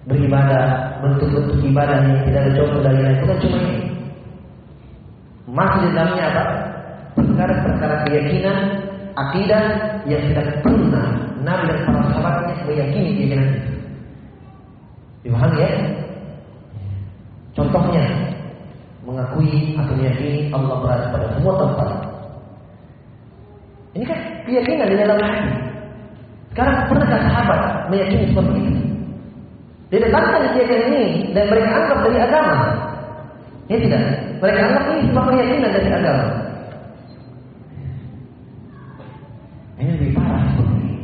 [0.08, 0.66] Beribadah,
[1.04, 3.80] bentuk-bentuk ibadah yang tidak ada contoh dari lain bukan cuma ini.
[5.48, 6.44] Masih di dalamnya apa?
[7.18, 8.58] Perkara-perkara keyakinan,
[9.18, 9.64] akidah
[10.06, 11.08] yang tidak pernah
[11.42, 13.72] Nabi dan para sahabatnya meyakini keyakinan itu.
[15.58, 15.72] Ya?
[17.58, 18.06] Contohnya
[19.02, 21.90] mengakui atau meyakini Allah berada pada semua tempat.
[23.98, 25.50] Ini kan keyakinan di dalam hati.
[26.54, 28.82] Sekarang pernahkah sahabat meyakini seperti itu?
[29.90, 32.58] Didatangkan keyakinan ini dan mereka anggap dari agama.
[33.74, 34.04] Ya tidak.
[34.38, 36.26] Mereka anggap ini sebuah keyakinan dari agama.
[39.82, 40.96] Ini lebih parah seperti ini.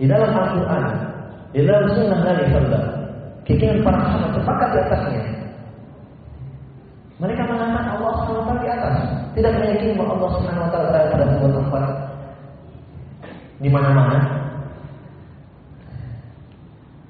[0.00, 0.84] Di dalam Al-Quran,
[1.52, 2.87] di dalam Sunnah Nabi Sallallahu
[3.48, 5.22] Keyakinan para sahabat sepakat di atasnya.
[7.16, 8.96] Mereka mengatakan Allah SWT di atas.
[9.32, 11.84] Tidak meyakini bahwa Allah SWT berada pada sebuah tempat.
[13.64, 14.18] Di mana-mana.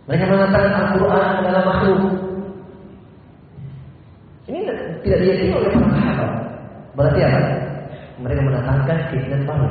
[0.06, 2.02] Mereka mengatakan Al-Quran adalah makhluk.
[4.46, 4.58] Ini
[5.02, 6.30] tidak diyakini oleh para sahabat.
[6.94, 7.40] Berarti apa?
[8.22, 9.68] Mereka mendatangkan keyakinan baru.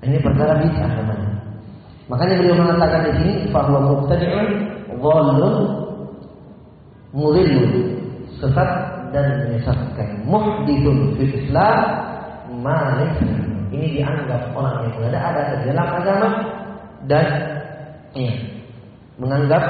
[0.00, 0.84] Ini perkara bisa.
[2.10, 4.48] Makanya beliau mengatakan di sini bahwa mubtadi'un
[4.98, 5.56] dhallun
[7.14, 7.70] mudhillun
[8.42, 8.70] sesat
[9.14, 10.08] dan menyesatkan.
[10.26, 11.78] Muhdithun fil Islam
[12.58, 13.14] malik.
[13.70, 16.28] Ini dianggap orang yang ada ada di dalam agama
[17.06, 17.26] dan
[18.18, 18.34] ya,
[19.14, 19.62] menganggap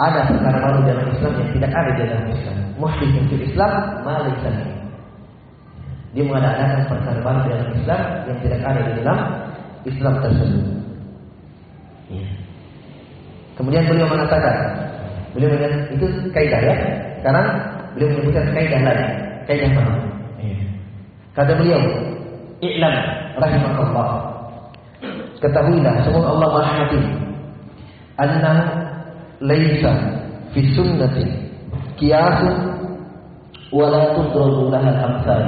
[0.00, 2.56] ada perkara baru dalam Islam yang tidak ada di dalam Islam.
[2.82, 4.34] Muhdithun fil Islam malik.
[6.10, 9.18] Dia mengadakan perkara baru dalam Islam yang tidak ada di dalam
[9.85, 10.63] Islam tersebut.
[12.09, 12.27] Ya.
[13.55, 14.55] Kemudian beliau mengatakan,
[15.37, 16.75] beliau mengatakan itu kaidah ya.
[17.21, 17.47] Sekarang
[17.95, 19.09] beliau menyebutkan kaidah lain,
[19.45, 19.93] kaidah mana?
[20.41, 20.57] Ya.
[21.37, 21.81] Kata beliau,
[22.61, 22.95] "I'lam
[23.39, 24.09] rahimakallah."
[25.43, 26.99] Ketahuilah, semoga Allah merahmati.
[28.15, 28.53] Anna
[29.43, 29.91] laisa
[30.55, 31.27] fi sunnati
[31.99, 32.55] qiyasun
[33.75, 35.43] wala tudrabu laha al-amsal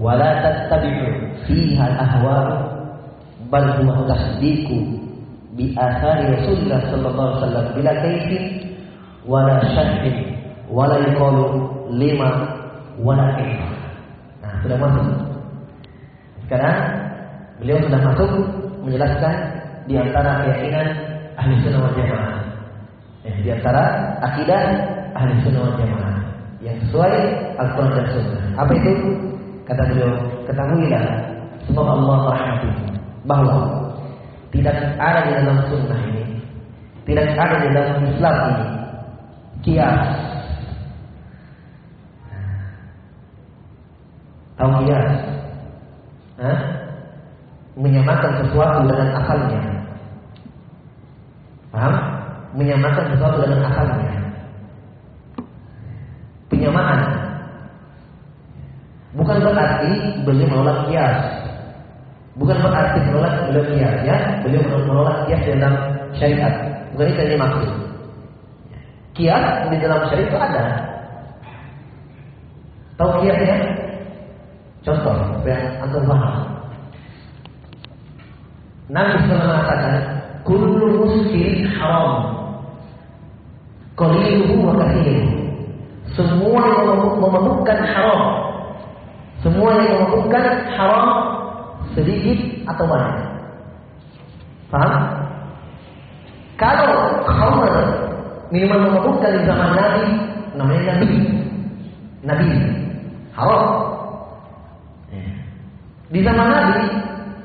[0.00, 0.96] ولا تتبع
[1.44, 2.48] فيها الأهواء
[3.55, 4.99] bal huwa tasdiqu
[5.55, 8.43] bi athari Rasulullah sallallahu alaihi wasallam bila kaifin
[9.23, 10.17] wala syakkin
[10.67, 11.63] wala yaqulu
[11.95, 12.29] lima
[12.99, 13.67] wala kaifa.
[14.43, 15.07] Nah, sudah masuk.
[16.43, 16.77] Sekarang
[17.63, 18.31] beliau sudah masuk
[18.83, 19.35] menjelaskan
[19.87, 20.87] di antara keyakinan
[21.39, 22.43] ahli sunnah wal jamaah.
[23.23, 23.83] Eh di antara
[24.19, 24.63] akidah
[25.15, 26.19] ahli sunnah wal jamaah
[26.59, 27.15] yang sesuai
[27.61, 28.43] Al-Quran dan Sunnah.
[28.57, 28.91] Apa itu?
[29.69, 30.11] Kata beliau,
[30.49, 31.05] ketahuilah
[31.69, 32.94] semua Allah merahmatimu
[33.25, 33.91] bahwa
[34.53, 36.23] tidak ada di dalam sunnah ini,
[37.09, 38.65] tidak ada di dalam Islam ini
[39.65, 40.01] kias.
[44.55, 45.09] Tahu kias?
[46.39, 46.59] Hah?
[47.75, 49.61] Menyamakan sesuatu dengan asalnya.
[51.75, 51.95] Paham?
[52.55, 54.15] Menyamakan sesuatu dengan asalnya.
[56.47, 56.99] Penyamaan
[59.15, 59.91] Bukan berarti
[60.27, 61.19] beliau menolak kias.
[62.35, 64.17] Bukan berarti menolak beliau kias ya.
[64.43, 65.75] Beliau menolak kias dalam
[66.19, 66.53] syariat.
[66.91, 67.69] Bukan itu yang dimaksud.
[69.15, 70.63] Kias di dalam syariat itu ada.
[72.95, 73.55] Tahu kiasnya?
[74.83, 76.35] Contoh supaya antum paham.
[78.85, 79.95] Nabi SAW mengatakan,
[80.45, 82.37] "Kullu muskirin haram."
[83.97, 85.31] Qaliluhu wa kathiruhu.
[86.13, 88.45] Semua yang memabukkan haram
[89.45, 91.34] semua yang memabukkan haram
[91.95, 93.17] sedikit atau banyak.
[94.69, 94.93] Paham?
[96.55, 97.73] Kalau khamr
[98.51, 100.03] minuman memabukkan di zaman Nabi
[100.55, 101.07] namanya Nabi.
[102.25, 102.47] Nabi
[103.35, 103.63] haram.
[106.09, 106.83] Di zaman Nabi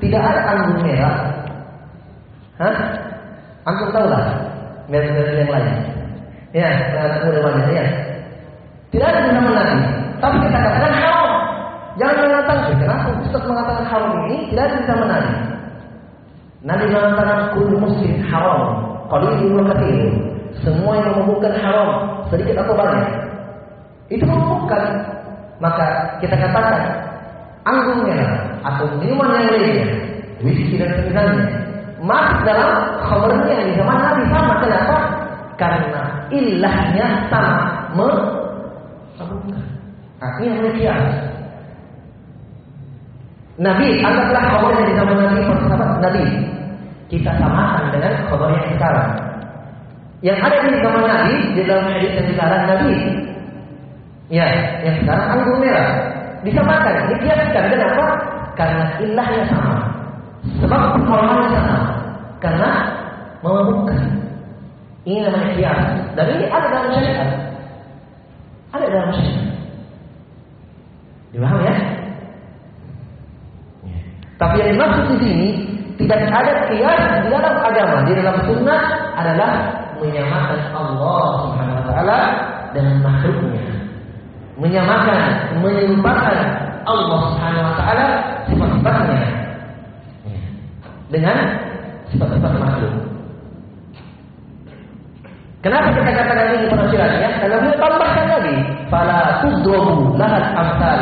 [0.03, 1.15] tidak ada anggur merah.
[2.61, 2.75] Hah?
[3.65, 4.25] Antum tahu lah
[4.89, 5.75] merek-merek yang lain.
[6.51, 7.85] Ya, anggur banyak ya.
[8.91, 9.77] Tidak ada zaman Nabi.
[10.19, 11.10] Tapi kita katakan.
[11.99, 15.35] Jangan mengatakan, kenapa Ustaz mengatakan haram ini tidak bisa menarik.
[16.61, 18.61] Nabi mengatakan kul muslim haram,
[19.09, 20.13] qalilun wa katsir.
[20.61, 21.89] Semua yang memabukkan haram,
[22.29, 23.07] sedikit atau banyak.
[24.13, 24.83] Itu memabukkan.
[25.61, 26.79] Maka kita katakan
[27.65, 29.87] anggur merah atau minuman yang lainnya,
[30.41, 31.45] whisky dan semisalnya,
[32.01, 32.71] masuk dalam
[33.05, 34.53] khabarnya di zaman Nabi sama.
[34.61, 34.97] Kenapa?
[35.57, 36.01] Karena
[36.33, 37.57] ilahnya sama
[37.93, 39.65] memabukkan.
[40.21, 41.30] Artinya demikian.
[43.59, 46.23] Nabi, anggaplah khabar yang di zaman Nabi sahabat Nabi.
[47.11, 49.09] Kita samakan dengan khabar yang sekarang.
[50.21, 52.93] Yang ada di zaman Nabi di dalam hadis yang sekarang Nabi.
[54.31, 54.47] Ya,
[54.87, 55.89] yang sekarang anggur merah.
[56.47, 57.63] Disamakan, dikiaskan.
[57.67, 58.05] Kenapa?
[58.55, 59.77] Karena ilahnya sama.
[60.63, 61.79] Sebab perkolahannya sama.
[62.39, 62.69] Karena
[63.43, 63.99] memabukkan.
[65.03, 65.81] Ini namanya kias.
[66.15, 67.29] Dan ini ada dalam syariat.
[68.71, 69.47] Ada dalam syariat.
[71.35, 71.75] Dipaham ya?
[74.41, 75.49] Tapi yang dimaksud di sini
[76.01, 78.81] tidak ada kias di dalam agama, di dalam sunnah
[79.13, 79.51] adalah
[80.01, 82.19] menyamakan Allah Subhanahu wa taala
[82.73, 83.61] dengan makhluknya.
[84.57, 85.21] Menyamakan,
[85.61, 86.37] menyerupakan
[86.89, 88.05] Allah Subhanahu wa taala
[88.49, 89.21] sifat-sifatnya
[91.13, 91.37] dengan
[92.09, 92.93] sifat-sifat makhluk.
[95.61, 97.29] Kenapa kita katakan ini penafsirannya?
[97.37, 98.55] Karena beliau tambahkan lagi,
[98.89, 100.99] "Fala tudrobu lahat amsal."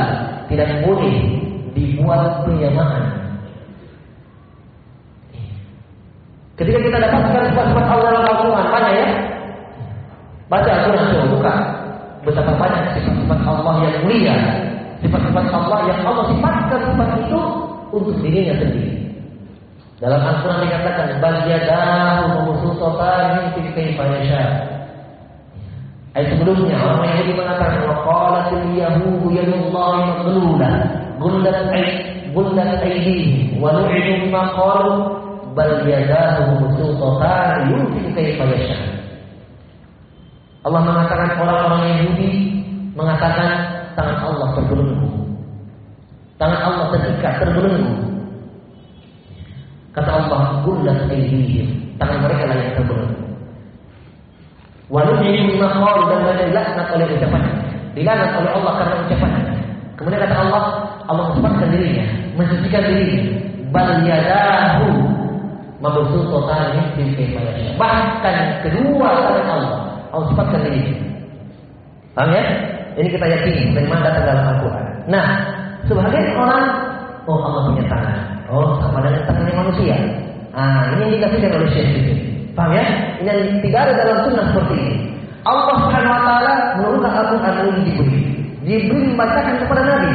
[0.51, 1.39] Tidak boleh
[1.71, 3.18] dibuat penyamaan
[6.59, 9.07] Ketika kita dapatkan sifat-sifat Allah dalam Al-Quran, mana ya?
[10.51, 11.53] Baca Al-Quran coba buka.
[12.27, 14.35] Betapa banyak sifat-sifat Allah yang mulia.
[14.99, 17.41] Sifat-sifat Allah yang Allah sifatkan sifat itu
[17.95, 18.91] untuk dirinya sendiri.
[20.03, 24.43] Dalam Al-Quran dikatakan, Bal yadahu mabusutatan fi kaifa yasha.
[26.11, 30.71] Ayat sebelumnya orang Yahudi mengatakan wa qalatil yahudu yadullahi maghlula
[31.21, 31.85] gullat ay
[32.33, 35.19] gullat aydihim wa nu'idu bima qalu
[35.53, 38.77] bal yadahu mabsuutatan yunfiqu kaifa yasha.
[40.67, 42.31] Allah mengatakan orang-orang Yahudi
[42.93, 43.49] mengatakan
[43.95, 45.07] tangan Allah terbelenggu.
[46.35, 47.95] Tangan Allah terikat terbelenggu.
[49.95, 53.23] Kata Allah, "Gullat aydihim." Tangan mereka lah yang terbelenggu.
[54.89, 57.53] Walau bima qalu dan mereka dilaknat oleh ucapannya.
[57.93, 59.43] Dilaknat oleh Allah karena ucapannya.
[59.99, 60.63] Kemudian kata Allah,
[61.05, 62.05] Allah mensucikan dirinya,
[62.39, 63.23] mensucikan dirinya.
[63.69, 64.89] Bal yadahu
[65.79, 67.41] mabsutatan fil kayfa
[67.79, 68.35] Bahkan
[68.67, 69.79] kedua tangan Allah,
[70.11, 70.95] Allah sifatkan dirinya.
[72.15, 72.43] Paham ya?
[72.99, 74.85] Ini kita yakini memang datang dalam Al-Quran.
[75.07, 75.27] Nah,
[75.87, 76.65] sebagian orang,
[77.29, 78.17] oh Allah punya tangan.
[78.49, 79.95] Oh, sama dengan tangannya manusia.
[80.57, 81.89] Ah, ini yang dikasihkan oleh Syekh
[82.57, 82.85] Paham ya?
[83.21, 84.95] Ini yang tidak ada dalam sunnah seperti ini.
[85.47, 88.21] Allah Subhanahu wa taala menurunkan Al-Qur'an melalui Jibril.
[88.67, 90.11] Jibril membacakan kepada Nabi.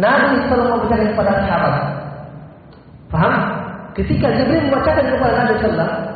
[0.00, 1.74] Nabi selalu membacakan kepada sahabat.
[3.12, 3.34] Paham?
[3.94, 6.14] Ketika Jibril membacakan kepada Nabi sallallahu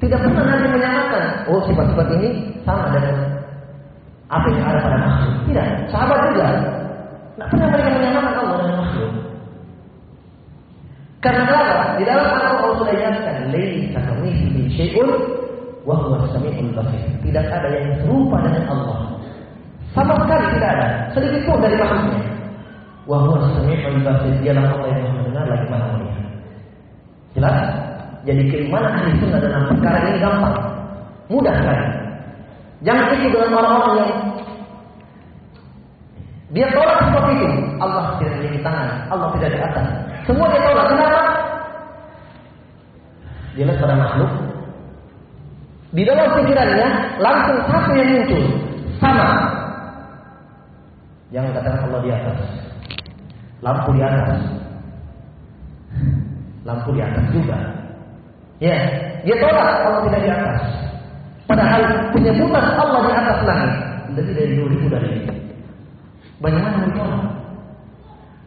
[0.00, 2.28] tidak pernah Nabi menyamakan, oh sifat-sifat ini
[2.64, 3.16] sama dengan
[4.32, 5.34] apa yang ada pada makhluk.
[5.52, 6.46] Tidak, sahabat juga.
[7.36, 9.12] Tidak pernah mereka menyamakan Allah dengan makhluk.
[11.20, 11.84] Karena apa?
[12.00, 15.10] Di dalam Al-Quran Allah sudah jelaskan, "Laisa kamitslihi syai'un
[15.84, 18.98] wa huwa samiul basir." Tidak ada yang serupa dengan Allah.
[19.92, 22.24] Sama sekali tidak ada, sedikit pun dari makhluknya.
[23.04, 24.32] Wa huwa samiul basir.
[24.48, 26.29] Allah yang lagi Maha melihat.
[27.34, 27.56] Jelas?
[28.28, 30.56] Jadi keimanan ahli sunnah dalam perkara ini gampang.
[31.30, 31.86] Mudah sekali.
[32.84, 34.12] Jangan ikut dengan orang-orang yang
[36.50, 37.48] dia tolak seperti itu.
[37.78, 39.86] Allah tidak memiliki tangan, Allah tidak di atas.
[40.26, 40.86] Semua dia tolak.
[40.90, 41.22] Kenapa?
[43.54, 44.32] Dia lihat pada makhluk.
[45.90, 48.44] Di dalam pikirannya langsung satu yang muncul.
[48.98, 49.28] Sama.
[51.30, 52.38] Jangan katakan Allah di atas.
[53.62, 54.59] Lampu di atas.
[56.70, 57.58] Lampu di atas juga.
[58.62, 58.78] Ya,
[59.26, 60.60] dia tolak Allah tidak di atas.
[61.50, 61.82] Padahal
[62.14, 63.72] penyebutan Allah di atas langit
[64.14, 65.34] lebih dari dua ribu dari itu.
[66.38, 67.24] Bagaimana ditolak?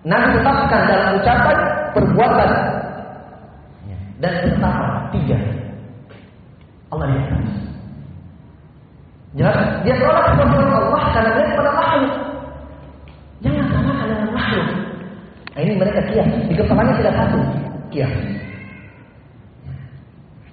[0.07, 1.57] Nabi tetapkan dalam ucapan,
[1.91, 2.51] perbuatan,
[4.23, 5.39] dan ketetapan tiga.
[6.95, 7.43] Allah di atas.
[9.33, 9.59] Jelas?
[9.83, 12.13] Dia tolak kebesaran Allah karena dia kepada makhluk.
[13.43, 14.67] Jangan samakan dengan makhluk.
[15.53, 16.29] Nah, ini mereka kias.
[16.47, 17.62] Di kepalanya tidak satu.
[17.89, 18.13] Kias.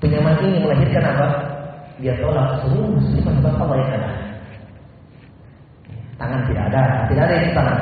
[0.01, 1.27] Penyamaan ini melahirkan apa?
[2.01, 4.11] Dia tolak seluruh sifat-sifat Allah yang ada.
[6.17, 7.79] Tangan tidak ada, tidak ada yang tangan.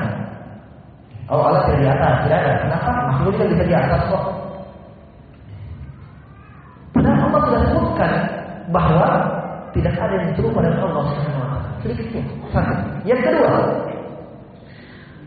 [1.29, 2.53] Oh Allah tidak di atas, tidak ada.
[2.67, 2.91] Kenapa?
[3.15, 4.25] Makhluk kan bisa di atas kok.
[6.97, 8.13] Padahal Allah sudah sebutkan
[8.75, 9.09] bahwa
[9.77, 11.69] tidak ada yang serupa dengan Allah Subhanahu wa taala.
[12.51, 12.75] Satu.
[13.07, 13.53] Yang kedua,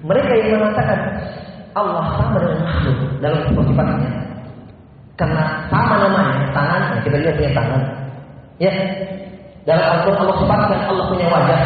[0.03, 0.99] mereka yang mengatakan
[7.53, 7.81] tangan.
[8.57, 8.73] Ya.
[9.61, 11.61] Dalam Al-Quran Allah sebutkan Allah punya wajah.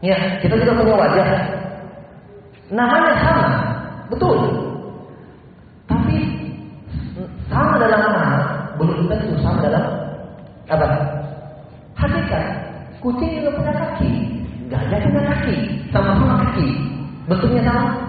[0.00, 1.28] Ya, kita juga punya wajah.
[2.72, 3.48] Namanya sama,
[4.08, 4.36] betul.
[5.86, 6.16] Tapi
[7.46, 8.24] sama dalam nama
[8.76, 9.84] belum tentu sama dalam
[10.66, 10.86] apa?
[11.96, 12.44] Hakikat.
[13.00, 14.10] Kucing juga punya kaki,
[14.66, 15.56] gajah punya kaki,
[15.94, 16.68] sama-sama kaki.
[17.30, 18.05] Bentuknya sama?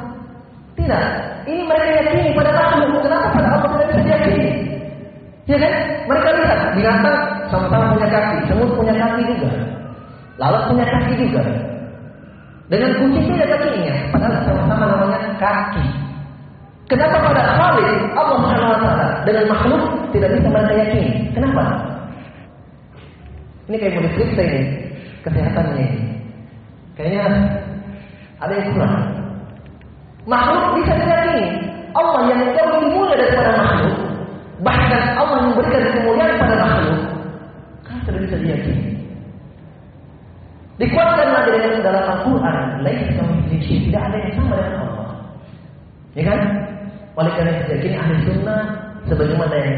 [5.48, 5.74] Ya kan?
[6.12, 9.52] Mereka lihat binatang sama-sama punya kaki, semut punya kaki juga,
[10.36, 11.44] lalat punya kaki juga.
[12.68, 15.88] Dengan kucing ada kakinya, padahal sama-sama namanya kaki.
[16.88, 19.84] Kenapa pada Khalid Allah Subhanahu wa taala dengan makhluk
[20.16, 21.12] tidak bisa mereka yakini?
[21.36, 21.64] Kenapa?
[23.68, 24.60] Ini kayak mau ini
[25.28, 25.88] kesehatannya.
[26.96, 27.24] Kayaknya
[28.40, 28.96] ada yang kurang.
[30.24, 31.46] Makhluk bisa diyakini.
[31.92, 33.96] Allah yang jauh lebih mulia daripada makhluk,
[34.66, 37.02] bahkan Allah memberikan kemuliaan pada makhluk,
[37.86, 38.98] kan tidak bisa diyakini.
[40.78, 45.10] Dikuatkan lagi dengan dalam Al-Quran, lain kamitslihi tidak ada yang sama dengan Allah.
[46.14, 46.40] Ya kan?
[47.18, 48.62] Oleh karena itu yakin ahli sunnah
[49.10, 49.74] sebagaimana yang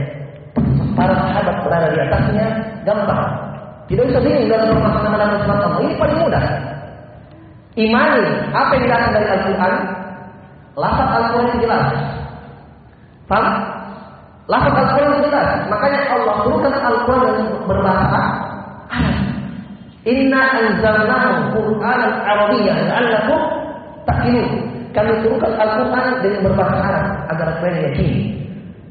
[0.99, 2.47] para sahabat berada di atasnya
[2.83, 3.31] gampang.
[3.87, 5.79] Tidak usah bingung dalam permasalahan surat Allah.
[5.81, 6.45] Ini paling mudah.
[7.79, 9.73] Imani apa yang datang dari Al-Quran,
[10.75, 11.87] lafaz Al-Quran jelas.
[13.31, 13.68] Paham?
[14.49, 15.61] Lafaz Al-Quran itu jelas.
[15.69, 19.17] Makanya Allah turunkan Al-Quran yang berbahasa Arab.
[20.09, 23.41] Inna anzalnahu Qur'anan Arabiyyah la'allakum
[24.09, 24.49] taqilun.
[24.89, 28.21] Kami turunkan Al-Quran dengan berbahasa Arab agar kalian yakini.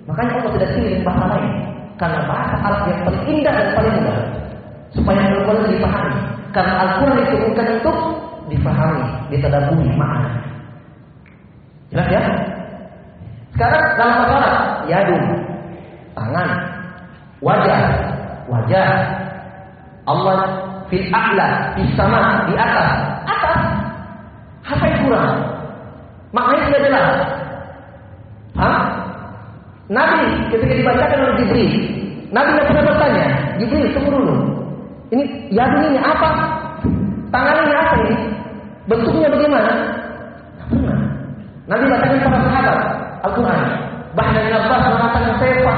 [0.07, 1.53] Makanya Allah tidak pilih dengan bahasa lain.
[1.99, 4.19] Karena bahasa Arab yang paling indah dan paling mudah.
[4.95, 6.19] Supaya Al-Quran dipahami.
[6.55, 7.97] Karena Al-Quran diturunkan untuk
[8.47, 9.05] dipahami,
[9.35, 10.31] ditadaburi makna.
[11.91, 12.23] Jelas ya?
[13.59, 14.57] Sekarang dalam bahasa Arab,
[14.87, 15.48] yadun,
[16.29, 16.51] tangan,
[17.41, 17.83] wajah,
[18.53, 18.89] wajah.
[20.09, 20.39] Allah
[20.93, 22.93] fil a'la, di sama, di atas.
[23.25, 23.61] Atas.
[24.69, 25.33] Apa yang kurang?
[26.37, 27.09] Maknanya sudah jelas.
[28.61, 28.81] Hah?
[29.89, 31.73] Nabi ketika dibacakan oleh Jibril,
[32.29, 33.27] Nabi tidak pernah bertanya,
[33.57, 34.37] Jibril tunggu dulu.
[35.09, 36.29] Ini yadun ini apa?
[37.33, 38.17] Tangan ini apa ini?
[38.85, 39.73] Bentuknya bagaimana?
[41.69, 42.79] Nabi bacakan para sahabat
[43.25, 43.61] Al-Quran.
[44.17, 45.77] Bahkan Abbas mengatakan saya semua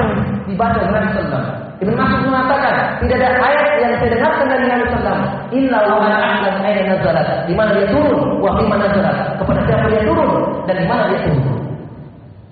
[0.00, 0.12] yang
[0.48, 1.44] dibaca oleh Nabi Sallam.
[1.74, 5.18] Ibn Mas'ud mengatakan tidak ada ayat yang saya dengarkan dari Nabi Sallam.
[5.54, 7.28] Illa wa man a'lam ayna nazalat.
[7.44, 8.20] Di mana dia turun?
[8.40, 9.16] Wa fi mana nazalat.
[9.38, 10.30] Kepada siapa dia turun
[10.64, 11.44] dan di mana dia turun.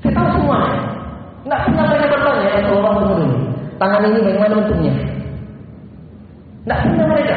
[0.02, 0.80] Saya tahu semuanya.
[1.42, 3.26] Tidak pernah mereka bertanya ya Rasulullah dulu.
[3.82, 4.92] Tangan ini bagaimana bentuknya?
[6.62, 7.36] Tidak pernah mereka.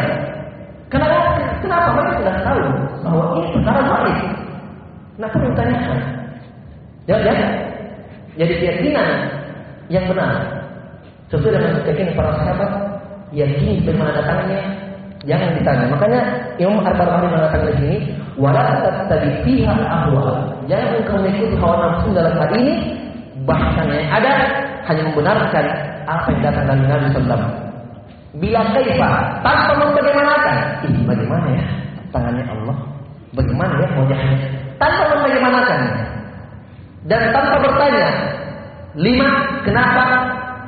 [0.94, 1.18] Kenapa?
[1.66, 2.62] Kenapa mereka sudah tahu
[3.02, 3.82] bahwa ini perkara?
[5.16, 6.00] Nah, perlu ditanyakan.
[7.08, 7.36] Ya, ya.
[8.36, 9.08] Jadi keyakinan
[9.92, 10.46] yang benar.
[11.30, 12.72] Sesuai dengan keyakinan para sahabat
[13.34, 14.60] yakini bagaimana datangnya
[15.26, 15.86] jangan ditanya.
[15.90, 16.22] Makanya
[16.62, 17.98] Imam Ar-Barbahari mengatakan di sini,
[18.38, 18.64] wala
[19.10, 20.54] tadi pihak ahwa.
[20.70, 22.76] Jangan engkau mengikuti hawa nafsu dalam hal ini,
[23.44, 24.32] bahkan yang ada
[24.86, 25.66] hanya membenarkan
[26.06, 27.42] apa yang datang dari Nabi Sallam.
[28.36, 29.10] Bila kaifa?
[29.42, 31.66] Tanpa membagaimanakan, ini bagaimana ya?
[32.12, 32.78] Tangannya Allah,
[33.34, 34.38] bagaimana ya wajahnya,
[34.78, 35.80] tanpa membagaimanakan
[37.06, 38.08] dan tanpa bertanya
[38.96, 39.30] lima
[39.64, 40.04] kenapa?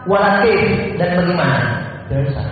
[0.07, 0.43] Wala
[0.95, 1.59] dan bagaimana?
[2.07, 2.47] Usah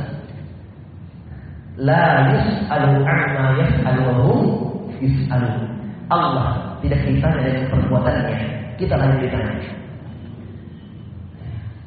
[1.80, 4.42] la yus'alu amma yaf'alu wa hum
[5.00, 5.52] yus'alu.
[6.12, 8.38] Allah tidak ditanya dengan perbuatannya.
[8.76, 9.76] Kita hanya ditanya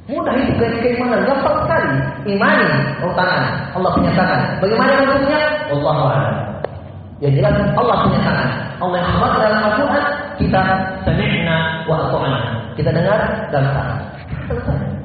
[0.09, 1.20] mudah itu ke keimanan.
[1.28, 1.91] Gampang sekali.
[2.32, 2.68] Imani
[3.05, 3.45] oh tangan.
[3.76, 5.99] Allah punya tangan bagaimana bentuknya Allah
[7.20, 10.05] yang jelas Allah punya tangan Allah yang dalam Al-Quran
[10.39, 10.62] kita
[11.03, 12.41] sami'na wa ata'na
[12.78, 13.20] kita dengar
[13.51, 13.99] dan taat
[14.47, 14.99] selesai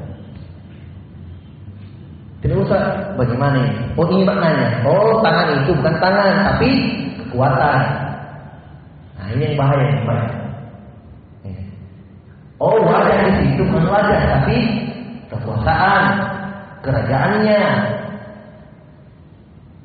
[2.44, 3.96] tidak usah bagaimana ini?
[3.96, 4.84] Oh ini maknanya.
[4.84, 6.70] Oh tangan itu bukan tangan tapi
[7.16, 7.80] kekuatan.
[9.16, 10.04] Nah ini yang bahaya yang.
[12.60, 14.58] Oh wajah di situ bukan wajah tapi
[15.32, 16.04] kekuasaan,
[16.84, 17.64] kerajaannya.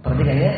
[0.03, 0.53] Perhatikan ya,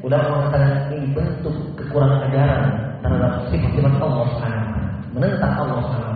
[0.00, 4.78] udah mengatakan ini bentuk kekurangan ajaran terhadap sifat-sifat Allah Subhanahu
[5.12, 6.10] menentang Allah Subhanahu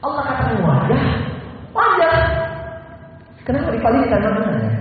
[0.00, 1.02] Allah katakan wajah,
[1.76, 2.14] wajah
[3.50, 4.72] Kenapa dipalingkan maknanya?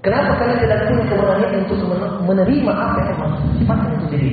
[0.00, 1.78] Kenapa kalian tidak punya keberanian untuk
[2.26, 4.30] menerima apa yang Allah sifatkan itu diri?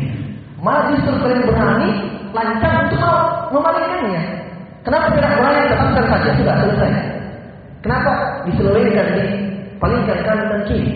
[0.58, 1.90] Malah justru kalian berani
[2.34, 3.04] lancar untuk
[3.54, 4.24] memalingkannya.
[4.82, 6.94] Kenapa tidak berani tetapkan saja sudah selesai?
[7.86, 8.12] Kenapa
[8.50, 10.92] diselewengkan dipalingkan kanan dan kiri?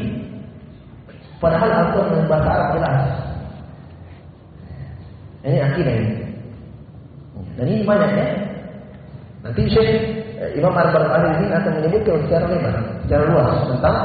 [1.37, 2.97] Padahal Al-Quran dengan bahasa Arab jelas.
[5.47, 6.11] Ini akidah ini.
[7.55, 8.27] Dan ini banyak ya.
[9.47, 9.91] Nanti Syekh
[10.59, 12.75] Imam Ar-Barbahari ini akan menyebutkan secara lebar,
[13.07, 13.97] secara luas tentang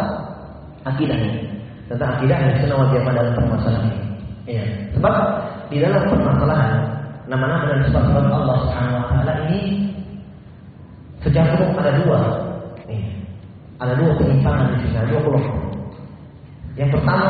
[0.87, 1.45] akidah ini,
[1.91, 4.01] tentang akidah yang sunnah wal jamaah dalam permasalahan ini.
[4.47, 4.65] Ya.
[4.95, 5.15] Sebab
[5.69, 6.73] di dalam permasalahan
[7.27, 9.61] nama-nama dan sifat-sifat Allah Subhanahu wa taala ini
[11.27, 12.19] secara umum ada dua.
[12.87, 13.03] Ya.
[13.83, 15.59] Ada dua penyimpangan di sini, dua kelompok.
[16.79, 17.29] Yang pertama,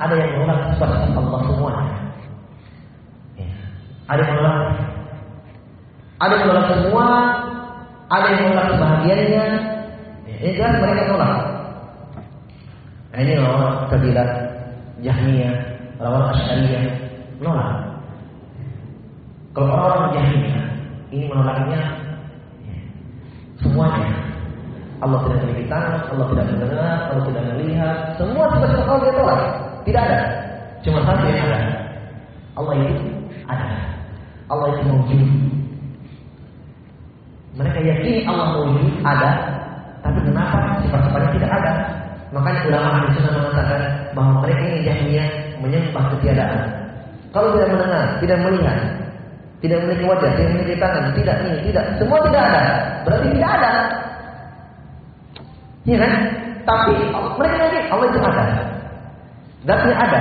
[0.00, 1.99] ada yang menolak sifat-sifat Allah semuanya.
[4.10, 4.16] Ya.
[4.16, 4.58] Ada yang menolak
[6.20, 7.06] ada yang menolak semua
[8.10, 9.44] ada yang menolak kebahagiaannya.
[10.26, 11.34] Ini jelas mereka tolak.
[13.10, 14.28] Nah, ini orang kabilah
[14.98, 15.54] Jahmiyah,
[16.02, 16.84] orang Asy'ariyah
[17.38, 17.70] menolak.
[19.54, 20.64] Kalau orang-orang Jahmiyah
[21.14, 21.80] ini menolaknya
[23.62, 24.10] semuanya.
[25.00, 27.96] Allah tidak memiliki tangan, Allah tidak mendengar, Allah tidak melihat.
[28.20, 29.40] Semua sifat Allah dia tolak.
[29.86, 30.20] Tidak ada.
[30.84, 31.60] Cuma satu yang ada.
[32.58, 32.94] Allah itu
[33.48, 33.68] ada.
[34.50, 35.22] Allah itu mewujud.
[37.54, 39.30] Mereka yakini Allah wujud ada,
[40.02, 41.72] tapi kenapa sifat-sifatnya tidak ada?
[42.30, 43.82] Makanya ulama ahli sunnah mengatakan
[44.14, 45.28] bahwa mereka ini jahiliyah
[45.58, 46.62] menyembah ketiadaan.
[47.30, 48.78] Kalau tidak mendengar, tidak melihat,
[49.62, 52.62] tidak memiliki wajah, tidak memiliki tangan, tidak ini, tidak, semua tidak ada.
[53.06, 53.70] Berarti tidak ada.
[55.86, 56.12] Iya kan?
[56.66, 56.94] Tapi
[57.38, 58.44] mereka ini Allah itu ada.
[59.66, 60.20] Zatnya ada.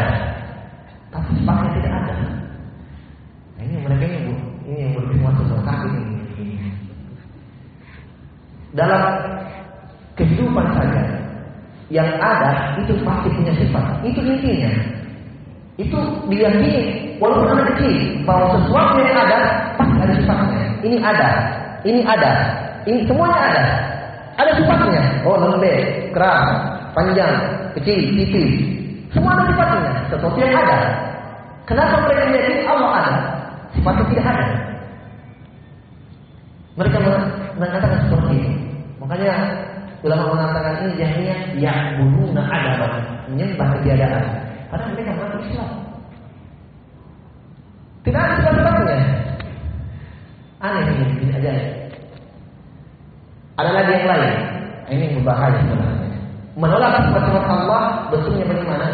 [1.14, 2.16] Tapi sifatnya tidak ada.
[3.60, 4.20] Nah, ini mereka ini
[4.66, 6.16] ini yang berfirman sesuatu kafir ini
[8.80, 9.04] dalam
[10.16, 11.04] kehidupan saja
[11.92, 13.86] yang ada itu pasti punya sifat.
[14.08, 14.72] Itu intinya.
[15.80, 16.00] Itu
[16.32, 19.40] diyakini walaupun ada kecil bahwa sesuatu yang ada
[19.76, 20.62] pasti ada sifatnya.
[20.80, 21.30] Ini ada,
[21.84, 22.32] ini ada,
[22.88, 23.64] ini semuanya ada.
[24.40, 25.04] Ada sifatnya.
[25.28, 26.48] Oh lembek, keras,
[26.96, 27.36] panjang,
[27.76, 28.52] kecil, tipis.
[29.12, 29.92] Semua ada sifatnya.
[30.14, 30.80] Sesuatu yang ada.
[31.68, 33.14] Kenapa mereka meyakini Allah ada?
[33.76, 34.46] Sifatnya tidak ada.
[36.80, 36.98] Mereka
[37.60, 38.59] mengatakan seperti itu.
[39.10, 39.36] Makanya
[40.00, 44.26] Ulama mengatakan ini jahiliyah yang buduna adaban, menyembah ketiadaan.
[44.72, 45.72] Padahal mereka mengaku Islam.
[48.08, 49.00] Tidak ada sebab-sebabnya.
[50.64, 51.52] Aneh ini, ini aja.
[53.60, 54.36] Ada lagi yang lain.
[54.88, 56.10] Ini berbahaya sebenarnya.
[56.56, 58.88] Menolak sifat-sifat Allah bentuknya bagaimana?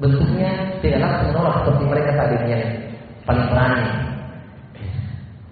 [0.00, 2.64] Bentuknya tidaklah menolak seperti mereka tadi yang
[3.28, 3.86] paling berani,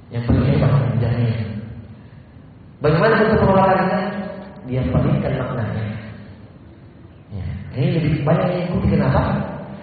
[0.09, 0.73] yang paling hebat,
[1.05, 1.50] jahiliyah.
[2.81, 4.01] Bagaimana bentuk penolakannya?
[4.65, 5.85] Dia palingkan maknanya.
[7.29, 7.47] Ya.
[7.77, 9.21] Ini lebih banyak yang ikuti kenapa?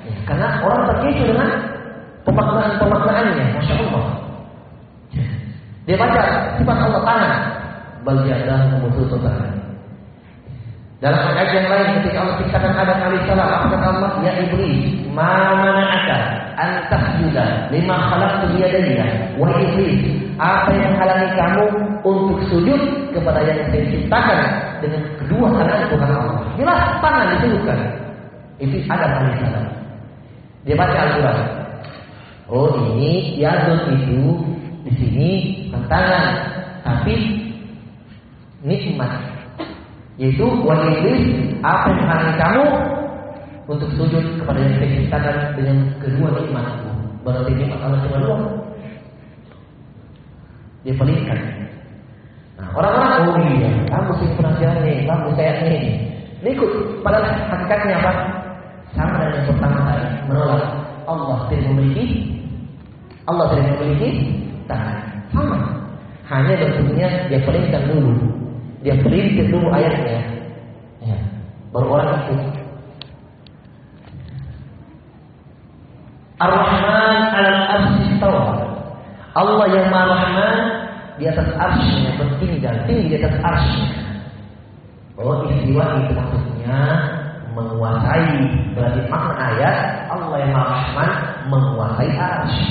[0.01, 0.17] Ya.
[0.25, 1.49] Karena orang terkecoh dengan
[2.25, 4.05] pemaknaan-pemaknaannya, masya Allah.
[5.13, 5.25] Ya.
[5.85, 6.21] Dia baca
[6.57, 7.33] sifat Allah tangan,
[8.01, 9.53] bagi ada memutus tangan.
[10.97, 14.11] Dalam ayat yang lain ketika Allah ciptakan Adam alaihissalam, apa kata Allah?
[14.25, 16.17] Ya iblis, ma mana'aka
[16.57, 19.05] an tasjuda lima khalaqtu biyadayya.
[19.37, 21.65] Wahai iblis, apa yang menghalangi kamu
[22.05, 22.81] untuk sujud
[23.15, 24.39] kepada yang saya ciptakan
[24.83, 26.37] dengan kedua tangan bukan Allah?
[26.57, 27.79] Jelas tangan disebutkan.
[28.57, 29.65] Itu Adam alaihissalam.
[30.65, 31.39] Dia baca Al-Quran.
[32.47, 34.23] Oh ini yadun itu
[34.87, 35.31] di sini
[35.87, 36.25] tangan,
[36.83, 37.15] tapi
[38.63, 39.11] nikmat
[40.17, 42.65] yaitu wahai iblis, apa yang kamu
[43.69, 46.89] untuk sujud kepada yang saya ciptakan dengan kedua nikmatku?
[47.21, 48.37] Berarti nikmat Allah cuma dua.
[50.81, 51.39] Dia pelihkan.
[52.57, 55.81] Nah, orang-orang oh iya, kamu sih penasihat nih, kamu saya nih.
[56.41, 56.71] Ini ikut.
[57.05, 58.11] Padahal hakikatnya apa?
[58.97, 60.63] Sama dengan yang pertama tadi, menolak
[61.05, 62.05] Allah tidak memiliki
[63.29, 64.09] Allah tidak memiliki
[64.65, 64.97] tangan.
[65.29, 65.59] Sama.
[66.27, 68.37] Hanya bentuknya dia pelihkan dulu
[68.87, 70.21] dia perintis dulu ayatnya.
[71.01, 71.17] Ya.
[71.73, 72.35] Baru orang itu.
[76.37, 78.21] Ar-Rahman al-Arsy
[79.37, 80.57] Allah yang Maha Rahman
[81.17, 83.81] di atas arsy bertinggal tinggi di atas arsy.
[85.17, 86.79] Oh istiwa itu maksudnya
[87.57, 88.33] menguasai
[88.77, 89.75] berarti makna ayat
[90.13, 91.11] Allah yang Rahman
[91.49, 92.65] menguasai arsy.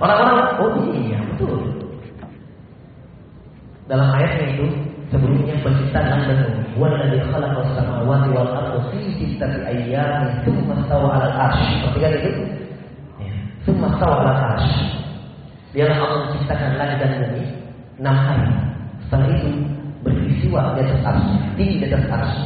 [0.00, 1.60] Orang-orang oh iya betul
[3.90, 4.66] dalam ayatnya itu
[5.10, 6.40] sebelumnya penciptaan dan.
[6.78, 11.66] Walladzi khalaqas samawati wal arda fi sittati ayyamin tsumma stawa 'alal 'arsy.
[11.82, 12.42] Perhatikan itu.
[13.18, 13.34] Ya.
[13.66, 14.99] Tsumma stawa 'alal 'arsy.
[15.70, 17.42] Dialah Allah menciptakan langit dan bumi
[18.02, 18.50] enam hari.
[19.06, 19.50] Setelah itu
[20.02, 22.42] beristiwa di atas arsy, tinggi di atas arsy.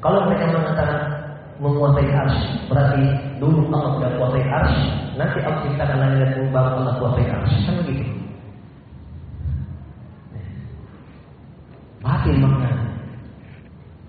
[0.00, 1.00] Kalau mereka mengatakan
[1.60, 3.02] menguasai arsy, berarti
[3.36, 4.84] dulu Allah sudah kuasai arsy,
[5.20, 7.56] nanti Allah ciptakan langit dan bumi baru Allah kuasai arsy.
[7.68, 8.04] Kan begitu.
[12.02, 12.70] Batin makna.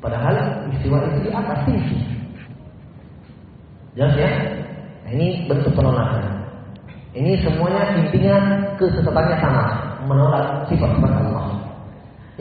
[0.01, 0.35] Padahal
[0.71, 1.97] istiwa itu di atas tinggi.
[3.93, 4.31] Jelas ya?
[5.05, 6.42] Nah, ini bentuk penolakan.
[7.13, 8.35] Ini semuanya intinya
[8.81, 9.65] kesesatannya sama,
[10.09, 11.45] menolak sifat-sifat Allah.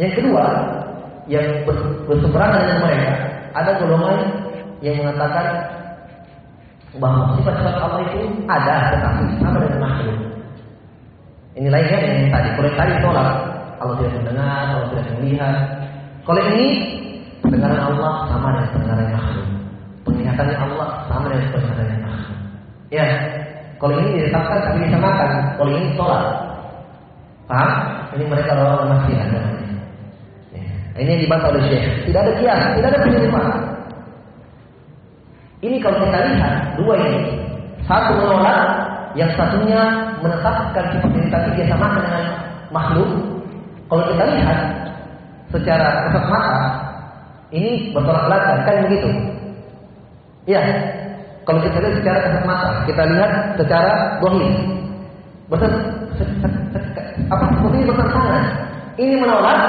[0.00, 0.44] Yang kedua,
[1.28, 1.44] yang
[2.08, 3.12] berseberangan dengan mereka,
[3.52, 4.18] ada golongan
[4.80, 5.46] yang mengatakan
[6.96, 10.18] bahwa sifat-sifat Allah itu ada tetapi sama dengan makhluk.
[11.52, 12.48] Ini lainnya yang tadi.
[12.56, 13.30] Kalau yang tadi tolak,
[13.76, 15.56] Allah tidak mendengar, Allah tidak melihat.
[16.24, 16.66] Kalau ini
[17.44, 19.48] pendengaran Allah sama dengan pendengaran makhluk.
[20.08, 22.38] Penglihatannya Allah sama dengan penglihatannya makhluk.
[22.88, 23.04] Ya,
[23.82, 25.30] kalau ini ditetapkan tapi disamakan.
[25.58, 26.22] Kalau ini tolak.
[27.50, 27.70] Paham?
[28.14, 29.40] Ini mereka orang masih ada.
[30.54, 30.62] Ya.
[31.02, 32.06] Ini yang dibantah oleh Syekh.
[32.06, 33.46] Tidak ada kias, tidak ada penyelidikan.
[35.66, 37.42] Ini kalau kita lihat dua ini,
[37.82, 38.62] satu menolak,
[39.18, 39.82] yang satunya
[40.22, 42.24] menetapkan sifat tadi dia samakan dengan
[42.70, 43.10] makhluk,
[43.90, 44.58] kalau kita lihat
[45.50, 46.62] secara kasat mata,
[47.50, 49.10] ini bertolak belakang, kan begitu?
[50.46, 50.62] Iya.
[51.52, 53.92] Kalau kita lihat secara kasat mata, kita lihat secara
[54.24, 54.56] dohir.
[55.52, 55.72] Bersen,
[57.28, 58.44] apa seperti ini bertentangan.
[58.96, 59.60] Ini menolak,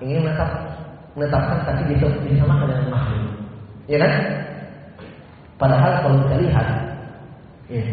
[0.00, 0.48] ini menetap,
[1.12, 3.36] menetapkan tapi disamakan dengan makhluk.
[3.84, 4.12] Iya kan?
[5.60, 6.68] Padahal kalau kita lihat,
[7.68, 7.84] ya,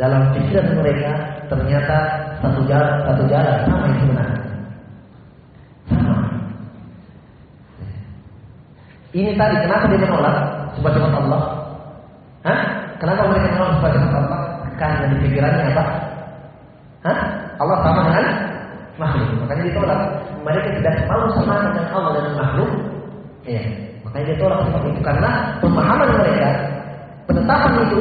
[0.00, 1.12] dalam pikiran mereka
[1.52, 1.96] ternyata
[2.40, 4.40] satu jalan satu jalan sama yang sebenarnya
[5.84, 6.16] sama
[9.12, 11.42] ini tadi kenapa dia menolak sebagai Allah
[12.46, 12.60] Hah?
[13.00, 14.40] kenapa mereka menolak sebagai Allah
[14.76, 15.84] karena di pikirannya apa
[17.04, 17.18] Hah?
[17.56, 18.26] Allah sama dengan
[18.96, 20.00] makhluk makanya ditolak
[20.46, 22.70] mereka tidak mau sama dengan Allah dan makhluk
[23.48, 23.62] ya
[24.06, 26.48] makanya dia tolak seperti itu karena pemahaman mereka
[27.26, 28.00] penetapan itu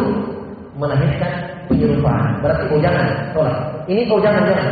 [0.76, 1.34] melahirkan
[1.68, 2.40] penyerupaan.
[2.44, 3.58] Berarti kau jangan tolak.
[3.90, 4.70] Ini kau jangan jangan.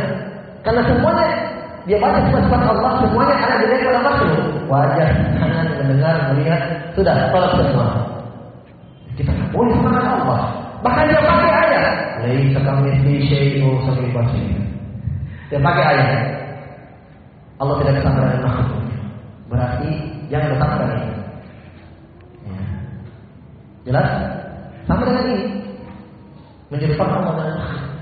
[0.64, 1.28] Karena semuanya
[1.84, 4.53] dia baca sifat-sifat Allah semuanya ada di dalam makhluk.
[4.64, 6.60] Wajah, tangan, mendengar, melihat,
[6.96, 7.88] sudah tolak semua.
[9.14, 10.40] Kita nggak boleh sama Allah.
[10.82, 11.86] Bahkan dia pakai ayat.
[12.24, 14.48] Laisa kamitsli syai'un sampai basir.
[15.52, 16.20] Dia pakai ayat.
[17.62, 18.82] Allah tidak sama dengan makhluk.
[19.46, 19.90] Berarti
[20.32, 21.12] jangan letakkan ini.
[22.44, 22.60] Ya.
[23.86, 24.08] Jelas?
[24.90, 25.46] Sama dengan ini.
[26.74, 27.93] Menyerupakan Allah dengan makhluk.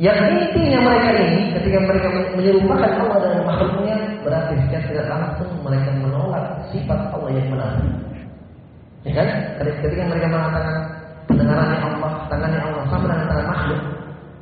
[0.00, 5.92] Yang intinya mereka ini ketika mereka menyerupakan Allah dengan makhluknya berarti secara tidak langsung mereka
[5.92, 7.72] menolak sifat Allah yang benar.
[9.04, 9.28] Ya kan?
[9.60, 10.76] Ketika mereka mengatakan
[11.28, 13.80] pendengarannya Allah, tangannya Allah sama dengan tangan makhluk,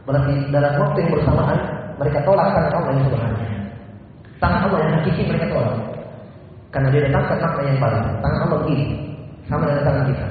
[0.06, 1.60] berarti dalam waktu yang bersamaan
[1.98, 3.48] mereka tolak tangan Allah yang sebenarnya.
[4.38, 5.76] Tangan Allah yang hakiki mereka tolak.
[6.70, 8.00] Karena dia datangkan makna yang baru.
[8.22, 8.86] Tangan Allah begini,
[9.50, 10.26] sama dengan tangan kita.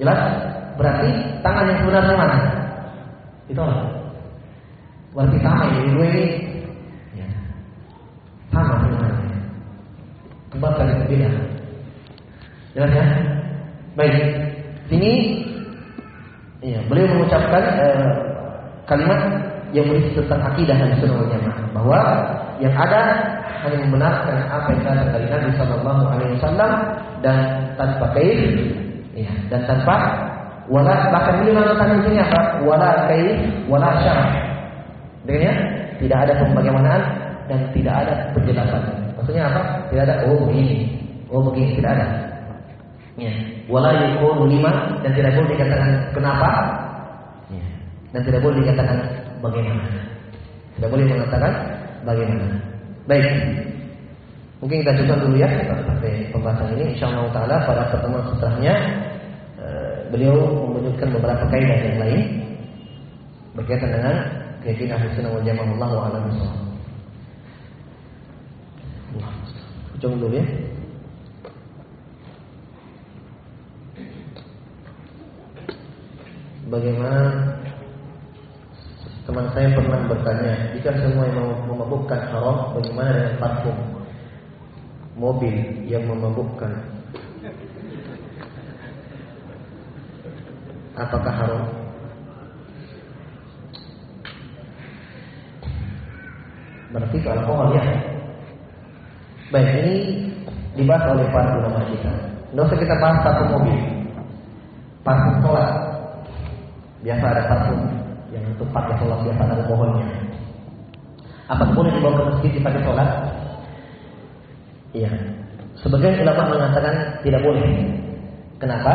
[0.00, 0.20] Jelas?
[0.80, 1.08] Berarti
[1.44, 2.63] tangan yang sebenarnya mana?
[3.50, 3.88] Ditolak.
[5.14, 5.64] Berarti sama
[5.94, 6.24] dua ini.
[7.14, 7.26] Ya.
[8.50, 9.38] Sama sebenarnya.
[10.50, 11.30] Kembali ke beda.
[12.74, 13.06] Jelas ya?
[13.94, 14.16] Baik.
[14.90, 15.12] Sini
[16.60, 18.08] ya, beliau mengucapkan eh,
[18.84, 19.20] kalimat
[19.72, 21.98] yang berisi tentang akidah dan sunnah wal jamaah bahwa
[22.62, 23.00] yang ada
[23.64, 26.72] hanya membenarkan apa yang datang dari Nabi Shallallahu Alaihi Wasallam
[27.24, 27.38] dan
[27.80, 28.38] tanpa kaif
[29.16, 29.96] ya, dan tanpa
[30.70, 33.36] wala bahkan beliau mengatakan di sini apa wala kaif
[33.68, 34.28] wala syarah
[35.28, 35.54] dengan ya
[36.00, 36.92] tidak ada pembagaimana
[37.48, 38.82] dan tidak ada penjelasan
[39.16, 39.60] maksudnya apa
[39.92, 40.88] tidak ada oh begini
[41.28, 42.06] oh begini tidak ada
[43.14, 43.30] Ya.
[43.70, 46.50] Wala yukunu lima dan tidak boleh dikatakan kenapa
[47.46, 47.66] ya.
[48.10, 48.98] dan tidak boleh dikatakan
[49.38, 49.86] bagaimana.
[50.74, 51.52] Tidak boleh mengatakan
[52.02, 52.46] bagaimana.
[53.06, 53.26] Baik.
[54.58, 56.84] Mungkin kita coba dulu ya sampai pembahasan ini.
[56.98, 58.74] Insyaallah taala pada pertemuan setelahnya
[60.12, 60.36] beliau
[60.72, 62.20] menunjukkan beberapa kaidah yang lain
[63.54, 64.16] berkaitan dengan
[64.64, 66.24] keyakinan ahli sunnah wal jamaah wa alam
[69.94, 70.44] Ujung dulu ya.
[76.74, 77.22] bagaimana
[79.24, 83.76] teman saya pernah bertanya, jika semua yang memabukkan haram, bagaimana dengan parfum
[85.16, 85.54] mobil
[85.88, 86.72] yang memabukkan?
[90.94, 91.62] Apakah haram?
[96.94, 97.82] Berarti itu alkohol ya.
[99.50, 99.94] Baik, ini
[100.78, 102.10] dibahas oleh para ulama kita.
[102.54, 103.78] Tidak usah kita bahas satu mobil.
[105.02, 105.70] Parfum sholat
[107.04, 107.80] biasa ada parfum
[108.32, 110.06] yang untuk pakai sholat biasa ada alkoholnya.
[111.50, 113.10] Apa boleh dibawa ke masjid dipakai sholat?
[114.94, 115.10] Iya.
[115.82, 116.94] Sebagian ulama mengatakan
[117.26, 117.66] tidak boleh.
[118.62, 118.94] Kenapa?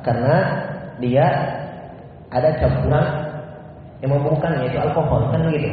[0.00, 0.65] Karena
[1.02, 1.26] dia
[2.32, 3.04] ada campuran
[4.04, 5.70] yang memabukkan yaitu alkohol kan begitu.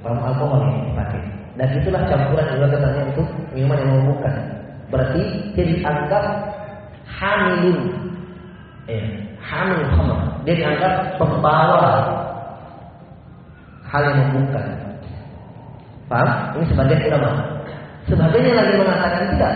[0.00, 1.22] Paham alkohol yang dipakai.
[1.56, 4.34] Dan itulah campuran juga katanya untuk minuman yang memabukkan.
[4.92, 5.22] Berarti
[5.56, 6.24] dia dianggap
[7.08, 7.78] hamilun.
[8.86, 9.02] Eh,
[9.42, 10.18] hamil khamr.
[10.46, 12.06] Dia dianggap pembawa
[13.90, 14.62] hal yang membuka.
[16.06, 16.30] Paham?
[16.54, 17.30] Ini sebagian ulama.
[18.06, 19.54] Sebagiannya lagi mengatakan tidak.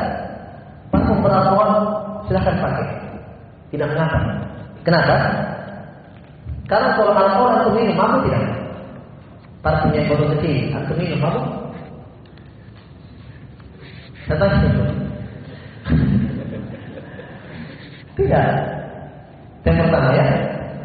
[0.91, 1.71] Parfum beralkohol
[2.27, 2.87] silahkan pakai.
[3.71, 4.50] Tidak mengapa.
[4.81, 5.15] Kenapa?
[6.71, 8.47] Karena kalau alkohol antum minum mabuk tidak?
[9.61, 11.47] Parfumnya botol kecil, antum minum mabuk?
[14.31, 14.47] Saya
[18.15, 18.47] Tidak.
[19.67, 20.27] Yang pertama ya.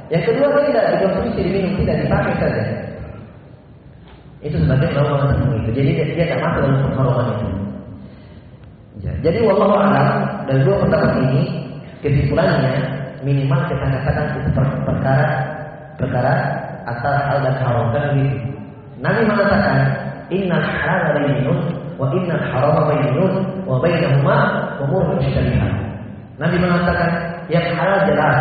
[0.10, 2.64] Yang kedua tidak dikonsumsi diminum, tidak dipakai saja.
[4.46, 5.70] Itu sebagai ulama mengatakan itu.
[5.74, 7.48] Jadi dia, tidak masuk dalam pengharuman itu.
[9.04, 9.12] Ya.
[9.26, 10.08] Jadi wallahu alam
[10.46, 11.44] dari dua pendapat ini
[12.06, 12.95] kesimpulannya
[13.26, 14.50] minimal kita katakan itu
[14.86, 15.28] perkara
[15.98, 16.34] perkara
[16.86, 18.54] antara hal dan haram kan begitu.
[19.02, 19.78] Nabi mengatakan
[20.30, 21.60] innal halal bayyinun
[21.98, 23.34] wa innal harama bayyinun
[23.66, 24.38] wa bainahuma
[24.78, 25.74] umur mushtabihat.
[26.38, 27.10] Nabi mengatakan
[27.50, 28.38] yang halal jelas,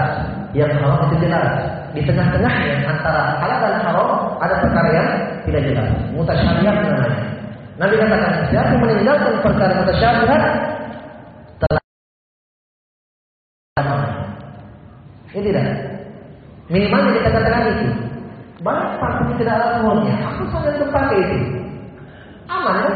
[0.52, 1.48] yang haram itu jelas.
[1.94, 4.08] Di tengah-tengahnya antara halal dan haram
[4.42, 5.08] ada perkara yang
[5.48, 5.88] tidak jelas.
[6.12, 7.22] Mutasyabihat namanya.
[7.74, 10.42] Nabi katakan siapa meninggalkan perkara mutasyabihat
[11.62, 11.82] telah
[15.34, 15.66] ini tidak.
[16.70, 17.86] Minimalnya kita katakan itu.
[18.64, 20.14] Parfum tidak alkoholnya.
[20.30, 21.38] Aku saja untuk pakai itu.
[22.46, 22.94] Aman kan?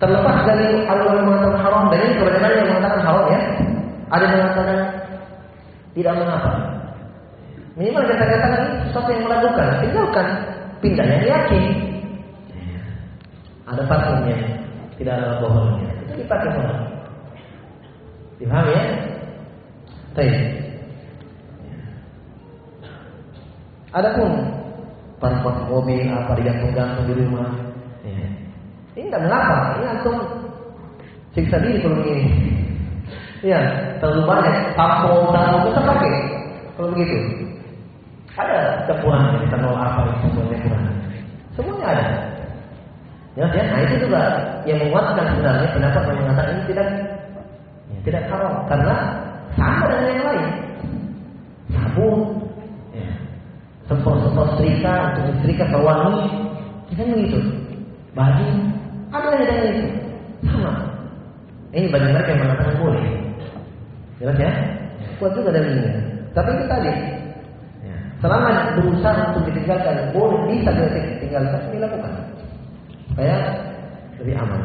[0.00, 3.40] Terlepas dari yang mengatakan haram dan ini kebanyakan yang mengatakan haram ya.
[4.10, 4.78] Ada yang mengatakan
[5.94, 6.50] tidak mengapa.
[7.74, 10.26] Minimal kita katakan ini sesuatu yang melakukan, tinggalkan,
[10.82, 11.64] pindah yang yakin.
[13.64, 14.42] Ada parfum yang
[14.94, 16.82] tidak ada alkoholnya, itu dipakai orang.
[18.38, 18.84] Dipahami ya?
[20.14, 20.63] Baik.
[23.94, 24.30] Ada pun
[25.22, 27.48] parfum mobil apa digantung-gantung di rumah.
[28.02, 28.26] Ya.
[28.98, 30.16] Ini tidak mengapa, ini antum
[31.34, 32.26] siksa diri kalau ini.
[33.44, 33.60] Ya,
[34.00, 36.12] terlalu banyak sampo sampo kita pakai.
[36.74, 37.18] Kalau begitu,
[38.34, 40.86] ada campuran kita mau apa semuanya kurang.
[41.54, 42.06] Semuanya ada.
[43.34, 44.22] Ya, ya, nah itu juga
[44.62, 46.88] yang menguatkan sebenarnya pendapat yang mengatakan ini tidak
[47.90, 48.96] ya, tidak haram karena
[49.58, 50.48] sama dengan yang lain.
[51.74, 52.18] Sabun,
[53.88, 56.24] sempur-sempur setrika untuk setrika pewangi,
[56.92, 57.38] kita begitu.
[58.14, 58.48] Baju,
[59.10, 59.86] ada yang dengan itu,
[60.46, 60.72] sama.
[61.74, 63.04] Ini bagi mereka yang mengatakan boleh.
[64.22, 64.52] Jelas ya?
[65.18, 65.90] Kuat juga dalilnya.
[66.30, 66.92] Tapi itu tadi,
[67.82, 72.12] ya, selama berusaha untuk ditinggalkan, boleh bisa ditinggalkan, dilakukan
[73.10, 73.36] supaya
[74.22, 74.62] lebih aman.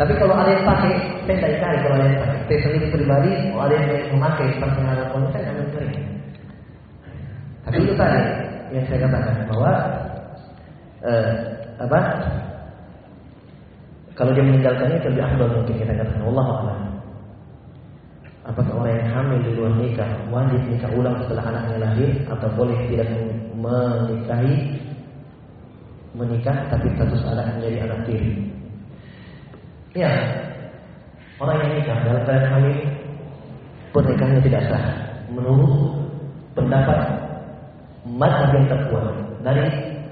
[0.00, 0.92] Tapi kalau ada yang pakai,
[1.28, 2.38] saya tidak cari kalau ada yang pakai.
[2.48, 6.00] Saya sendiri pribadi, kalau ada yang memakai pertengahan pun saya akan mencari.
[7.62, 8.20] Tapi itu tadi
[8.72, 9.72] yang saya katakan bahwa
[11.04, 11.28] eh,
[11.76, 12.00] apa?
[14.12, 15.24] Kalau dia meninggalkannya itu lebih
[15.56, 16.80] mungkin kita katakan Allah a'lam.
[18.42, 22.74] Apakah orang yang hamil di luar nikah wajib nikah ulang setelah anaknya lahir atau boleh
[22.90, 23.08] tidak
[23.54, 24.82] menikahi
[26.12, 28.32] menikah tapi status anak menjadi anak tiri.
[29.94, 30.10] Ya,
[31.38, 32.76] orang yang nikah dalam keadaan hamil
[33.92, 34.86] pernikahannya tidak sah
[35.32, 35.72] menurut
[36.58, 37.21] pendapat
[38.06, 39.06] mazhab yang terkuat
[39.46, 39.64] dari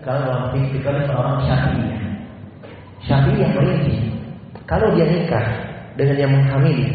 [0.07, 2.03] kalangan fikih seorang syafi'iyah.
[3.01, 3.97] Syafi'i yang merinci
[4.71, 5.47] kalau dia nikah
[5.99, 6.87] dengan yang menghamili,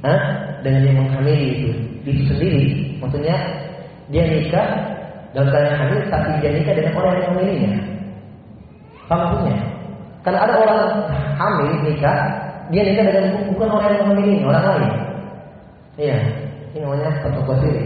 [0.00, 0.20] ah,
[0.64, 1.70] dengan yang menghamili itu
[2.08, 2.62] itu sendiri,
[3.04, 3.36] maksudnya
[4.08, 4.64] dia nikah
[5.36, 7.72] dalam keadaan hamil tapi dia nikah dengan orang yang memilihnya.
[9.08, 9.44] Paham
[10.24, 10.82] Karena ada orang
[11.36, 12.16] hamil nikah,
[12.72, 14.92] dia nikah dengan bukan orang yang memilih, orang lain.
[15.98, 16.18] Iya,
[16.72, 17.84] ini namanya fatwa siri.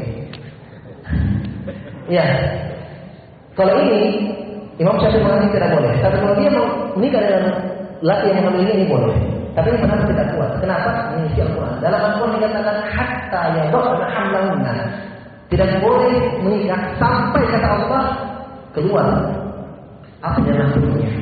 [2.13, 2.27] Iya.
[3.57, 4.29] Kalau ini
[4.77, 5.93] Imam Syafi'i mengatakan tidak boleh.
[6.05, 6.51] Tapi kalau dia
[6.93, 7.45] menikah dengan
[8.05, 9.17] laki yang memilih ini boleh.
[9.53, 10.51] Tapi ini benar tidak kuat.
[10.61, 10.91] Kenapa?
[11.17, 11.75] Ini isi Al-Quran.
[11.81, 14.75] Dalam Al-Quran dikatakan hatta ya doa hamlahunna.
[15.53, 18.05] Tidak boleh menikah sampai kata Allah
[18.73, 19.09] keluar
[20.25, 21.13] apa yang nafsunya.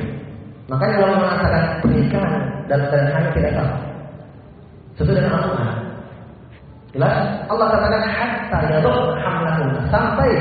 [0.71, 2.33] Makanya kalau mengatakan pernikahan
[2.71, 3.71] dalam keadaan hanya tidak tahu.
[4.95, 5.71] Sesuai dengan Al-Quran.
[6.91, 7.15] Jelas?
[7.47, 10.31] Allah katakan hatta yadok hamlahum sampai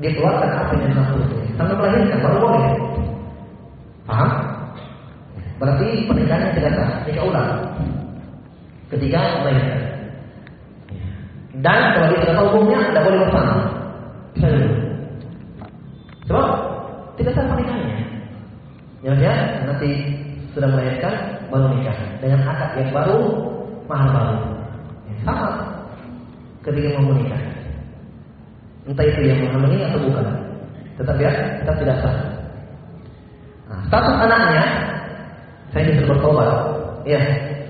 [0.00, 1.44] dikeluarkan apa yang nafsunya.
[1.60, 2.64] Sampai melahirkan baru boleh.
[4.08, 4.30] Paham?
[5.60, 7.50] Berarti pernikahannya tidak sah, nikah ulang.
[8.90, 9.80] Ketika melahirkan.
[11.60, 13.54] Dan kalau dia tidak tahu hukumnya, tidak boleh bersama.
[16.26, 16.46] Sebab
[17.20, 17.98] tidak sah pernikahannya.
[19.02, 19.34] Ya,
[19.66, 19.90] nanti
[20.56, 21.14] sudah melahirkan
[21.52, 23.20] baru nikah dengan akad yang baru,
[23.86, 24.36] mahal baru.
[25.22, 25.48] Sama
[26.64, 27.51] ketika mau menikah.
[28.82, 30.26] Entah itu yang menghamili atau bukan.
[30.98, 31.30] Tetap ya,
[31.62, 32.16] tetap tidak sah.
[33.70, 34.64] Nah, status anaknya,
[35.70, 36.50] saya disuruh bertobat.
[37.06, 37.20] Ya,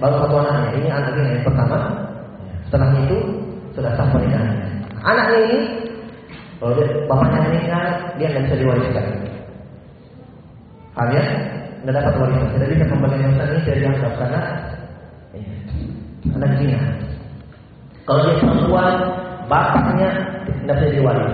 [0.00, 0.70] baru satu anaknya.
[0.80, 1.78] Ini anaknya yang pertama.
[2.68, 3.18] Setelahnya itu
[3.76, 4.68] sudah sah pernikahannya.
[5.04, 5.60] Anaknya ini,
[6.56, 7.84] kalau dia, bapaknya meninggal,
[8.16, 9.06] dia nggak bisa diwariskan.
[10.92, 11.28] Kalian
[11.82, 12.48] Tidak dapat warisan.
[12.54, 14.42] Tidak bisa kembali warisan ini dari dianggap karena
[15.34, 15.42] ya,
[16.38, 16.80] anak zina.
[18.06, 18.94] Kalau dia perempuan,
[19.50, 20.10] bapaknya
[20.46, 21.32] tidak bisa diwaris.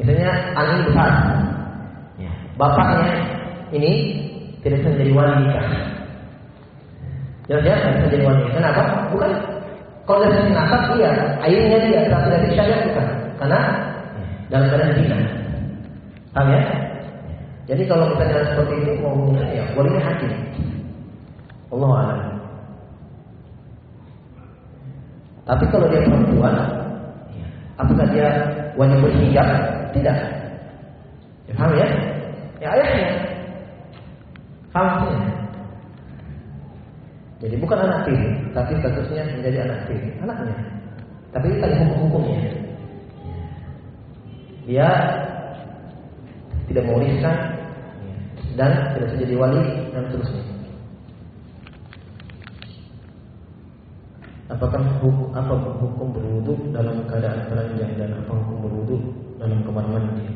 [0.00, 1.10] Misalnya angin besar,
[2.16, 3.12] ya, bapaknya
[3.76, 3.92] ini
[4.64, 5.66] tidak bisa menjadi wali nikah.
[7.50, 8.42] Jelas ya, tidak bisa jadi wali.
[8.54, 8.82] Kenapa?
[9.12, 9.30] Bukan
[10.02, 11.10] kalau dari sisi nasab iya,
[11.44, 13.06] airnya dia, tapi dari syariat bukan.
[13.38, 13.60] Karena
[14.50, 15.18] dalam keadaan zina.
[16.32, 16.62] Paham ya?
[17.70, 20.32] Jadi kalau kita jalan seperti itu mau ya bolehnya hakim.
[21.72, 22.20] Allah a'lam.
[25.42, 26.54] Tapi kalau dia perempuan,
[27.76, 28.28] apakah dia
[28.76, 29.48] wajib berhijab?
[29.92, 30.16] Tidak.
[31.48, 31.88] Ya, paham ya?
[32.60, 33.08] Ya ayahnya.
[34.72, 35.20] Paham ya?
[37.42, 40.56] Jadi bukan anak tiri, tapi statusnya menjadi anak tiri, anaknya.
[41.34, 42.40] Tapi tadi hukum-hukumnya.
[44.62, 44.88] Dia
[46.70, 47.36] tidak mewariskan
[48.54, 50.51] dan tidak bisa jadi wali dan seterusnya.
[54.52, 58.96] Apakah hukum, apa hukum berwudu dalam keadaan telanjang dan apa hukum berwudu
[59.40, 60.28] dalam kamar mandi?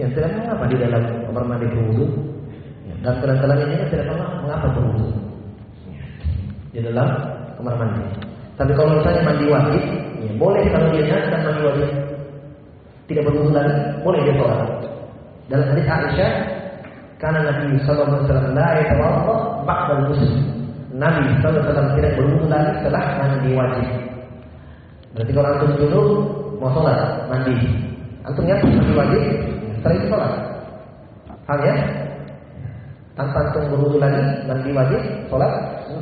[0.00, 2.06] Ya tidak mengapa di dalam kamar mandi berwudu.
[2.88, 5.08] Ya, dan keadaan telanjang ini tidak mengapa berwudu.
[6.72, 7.08] Ya, di dalam
[7.60, 8.04] kamar mandi.
[8.56, 9.84] Tapi kalau misalnya mandi wajib,
[10.24, 11.90] ya, boleh kalau dia dan mandi wajib
[13.04, 14.60] tidak berwudu lagi, boleh dia sholat.
[15.52, 16.32] Dalam hadis Aisyah,
[17.20, 19.34] karena Nabi Sallallahu Alaihi Wasallam la yatawadda
[19.68, 20.57] ba'da al-ghusl.
[20.98, 23.86] Nabi Wasallam tidak berwudu lagi setelah mandi wajib.
[25.14, 26.02] Berarti kalau antum dulu
[26.58, 26.98] mau sholat
[27.30, 27.54] mandi,
[28.26, 29.22] antum ya mandi wajib,
[29.78, 30.32] setelah itu sholat.
[31.46, 31.76] Hal ya?
[33.14, 35.52] Tanpa antum berwudu lagi mandi wajib, sholat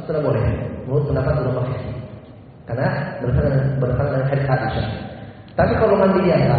[0.09, 0.45] sudah boleh.
[0.89, 1.95] Menurut pendapat ulama fikih.
[2.67, 2.89] Karena
[3.21, 4.89] berdasarkan berdasarkan hadis Aisyah.
[5.61, 6.57] Tapi kalau mandi biasa,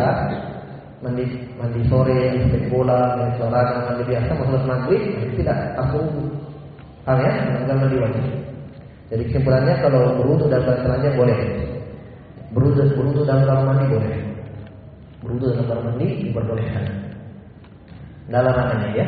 [1.01, 1.25] mandi
[1.57, 5.01] mandi sore, mandi bola, mandi olahraga, mandi biasa, mau sholat maghrib,
[5.41, 6.05] tidak langsung
[7.07, 7.31] Paham ya?
[7.39, 8.25] Menanggal mandi wajib.
[9.07, 11.39] Jadi kesimpulannya kalau berwudu dalam telanjang boleh.
[12.51, 14.13] Berwudu berwudu dalam kamar mandi boleh.
[15.23, 16.85] Berwudu dalam kamar mandi diperbolehkan.
[18.27, 19.07] Dalam maknanya ya.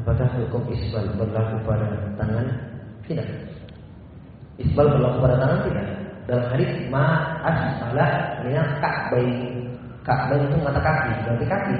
[0.00, 2.48] Apakah hukum isbal berlaku pada tangan?
[3.04, 3.28] Tidak.
[4.56, 5.86] Isbal berlaku pada tangan tidak.
[6.24, 7.04] Dalam hadis ma
[7.44, 8.06] asbala
[8.40, 9.28] artinya ka'bai.
[10.00, 11.76] Ka'bai itu mata kaki, berarti kaki.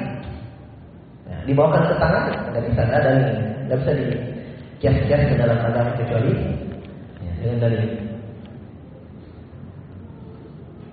[1.50, 3.26] Dibawakan ke tangan tidak bisa ada dalil,
[3.66, 4.06] tidak bisa di
[4.78, 6.30] kias-kias ke dalam agama kecuali
[7.26, 7.82] ya, dengan dalil.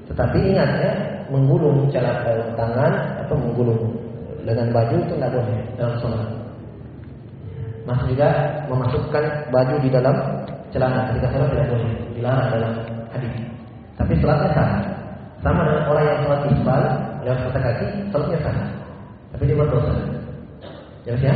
[0.10, 0.94] Tetapi ingat ya,
[1.30, 4.02] menggulung celana dalam tangan atau menggulung
[4.50, 6.26] dengan baju itu tidak boleh dalam sholat.
[7.86, 8.30] Masih juga
[8.66, 10.16] memasukkan baju di dalam
[10.74, 12.72] celana ketika sholat tidak boleh, dilarang dalam
[13.14, 13.34] hadis.
[13.94, 14.72] Tapi sholatnya sah.
[15.46, 16.82] Sama dengan orang yang sholat isbal
[17.22, 18.58] lewat mata kaki, sholatnya sah.
[19.38, 20.17] Tapi dia berdosa.
[21.08, 21.36] Jelas ya?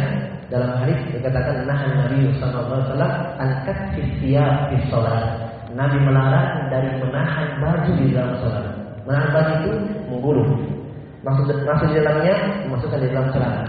[0.52, 3.78] Dalam hadis dikatakan nahan Nabi sallallahu alaihi wasallam angkat
[4.20, 5.24] siyab di sholat.
[5.72, 8.68] Nabi melarang dari menahan baju di dalam sholat.
[9.08, 9.72] Menahan baju itu
[10.12, 10.52] menggulung.
[11.24, 12.36] Maksud masuk di dalamnya
[12.68, 13.64] masukkan di dalam celana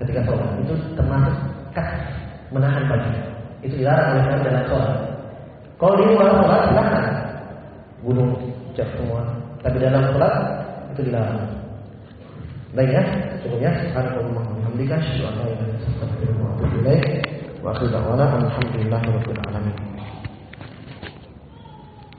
[0.00, 0.48] ketika sholat.
[0.64, 1.36] Itu termasuk
[1.76, 1.88] kat
[2.48, 3.10] menahan baju.
[3.60, 4.92] Itu dilarang oleh Nabi dalam sholat.
[5.76, 7.04] Kalau di luar sholat silakan
[8.00, 8.32] gulung
[8.72, 9.20] cek semua.
[9.60, 10.34] Tapi dalam sholat
[10.96, 11.44] itu dilarang.
[12.72, 13.04] Baik ya,
[13.44, 13.72] cukup ya.
[14.76, 15.60] Syukur Allah yang
[16.40, 17.02] wa atubu ilaih.
[17.62, 17.70] Wa
[19.48, 19.91] alamin.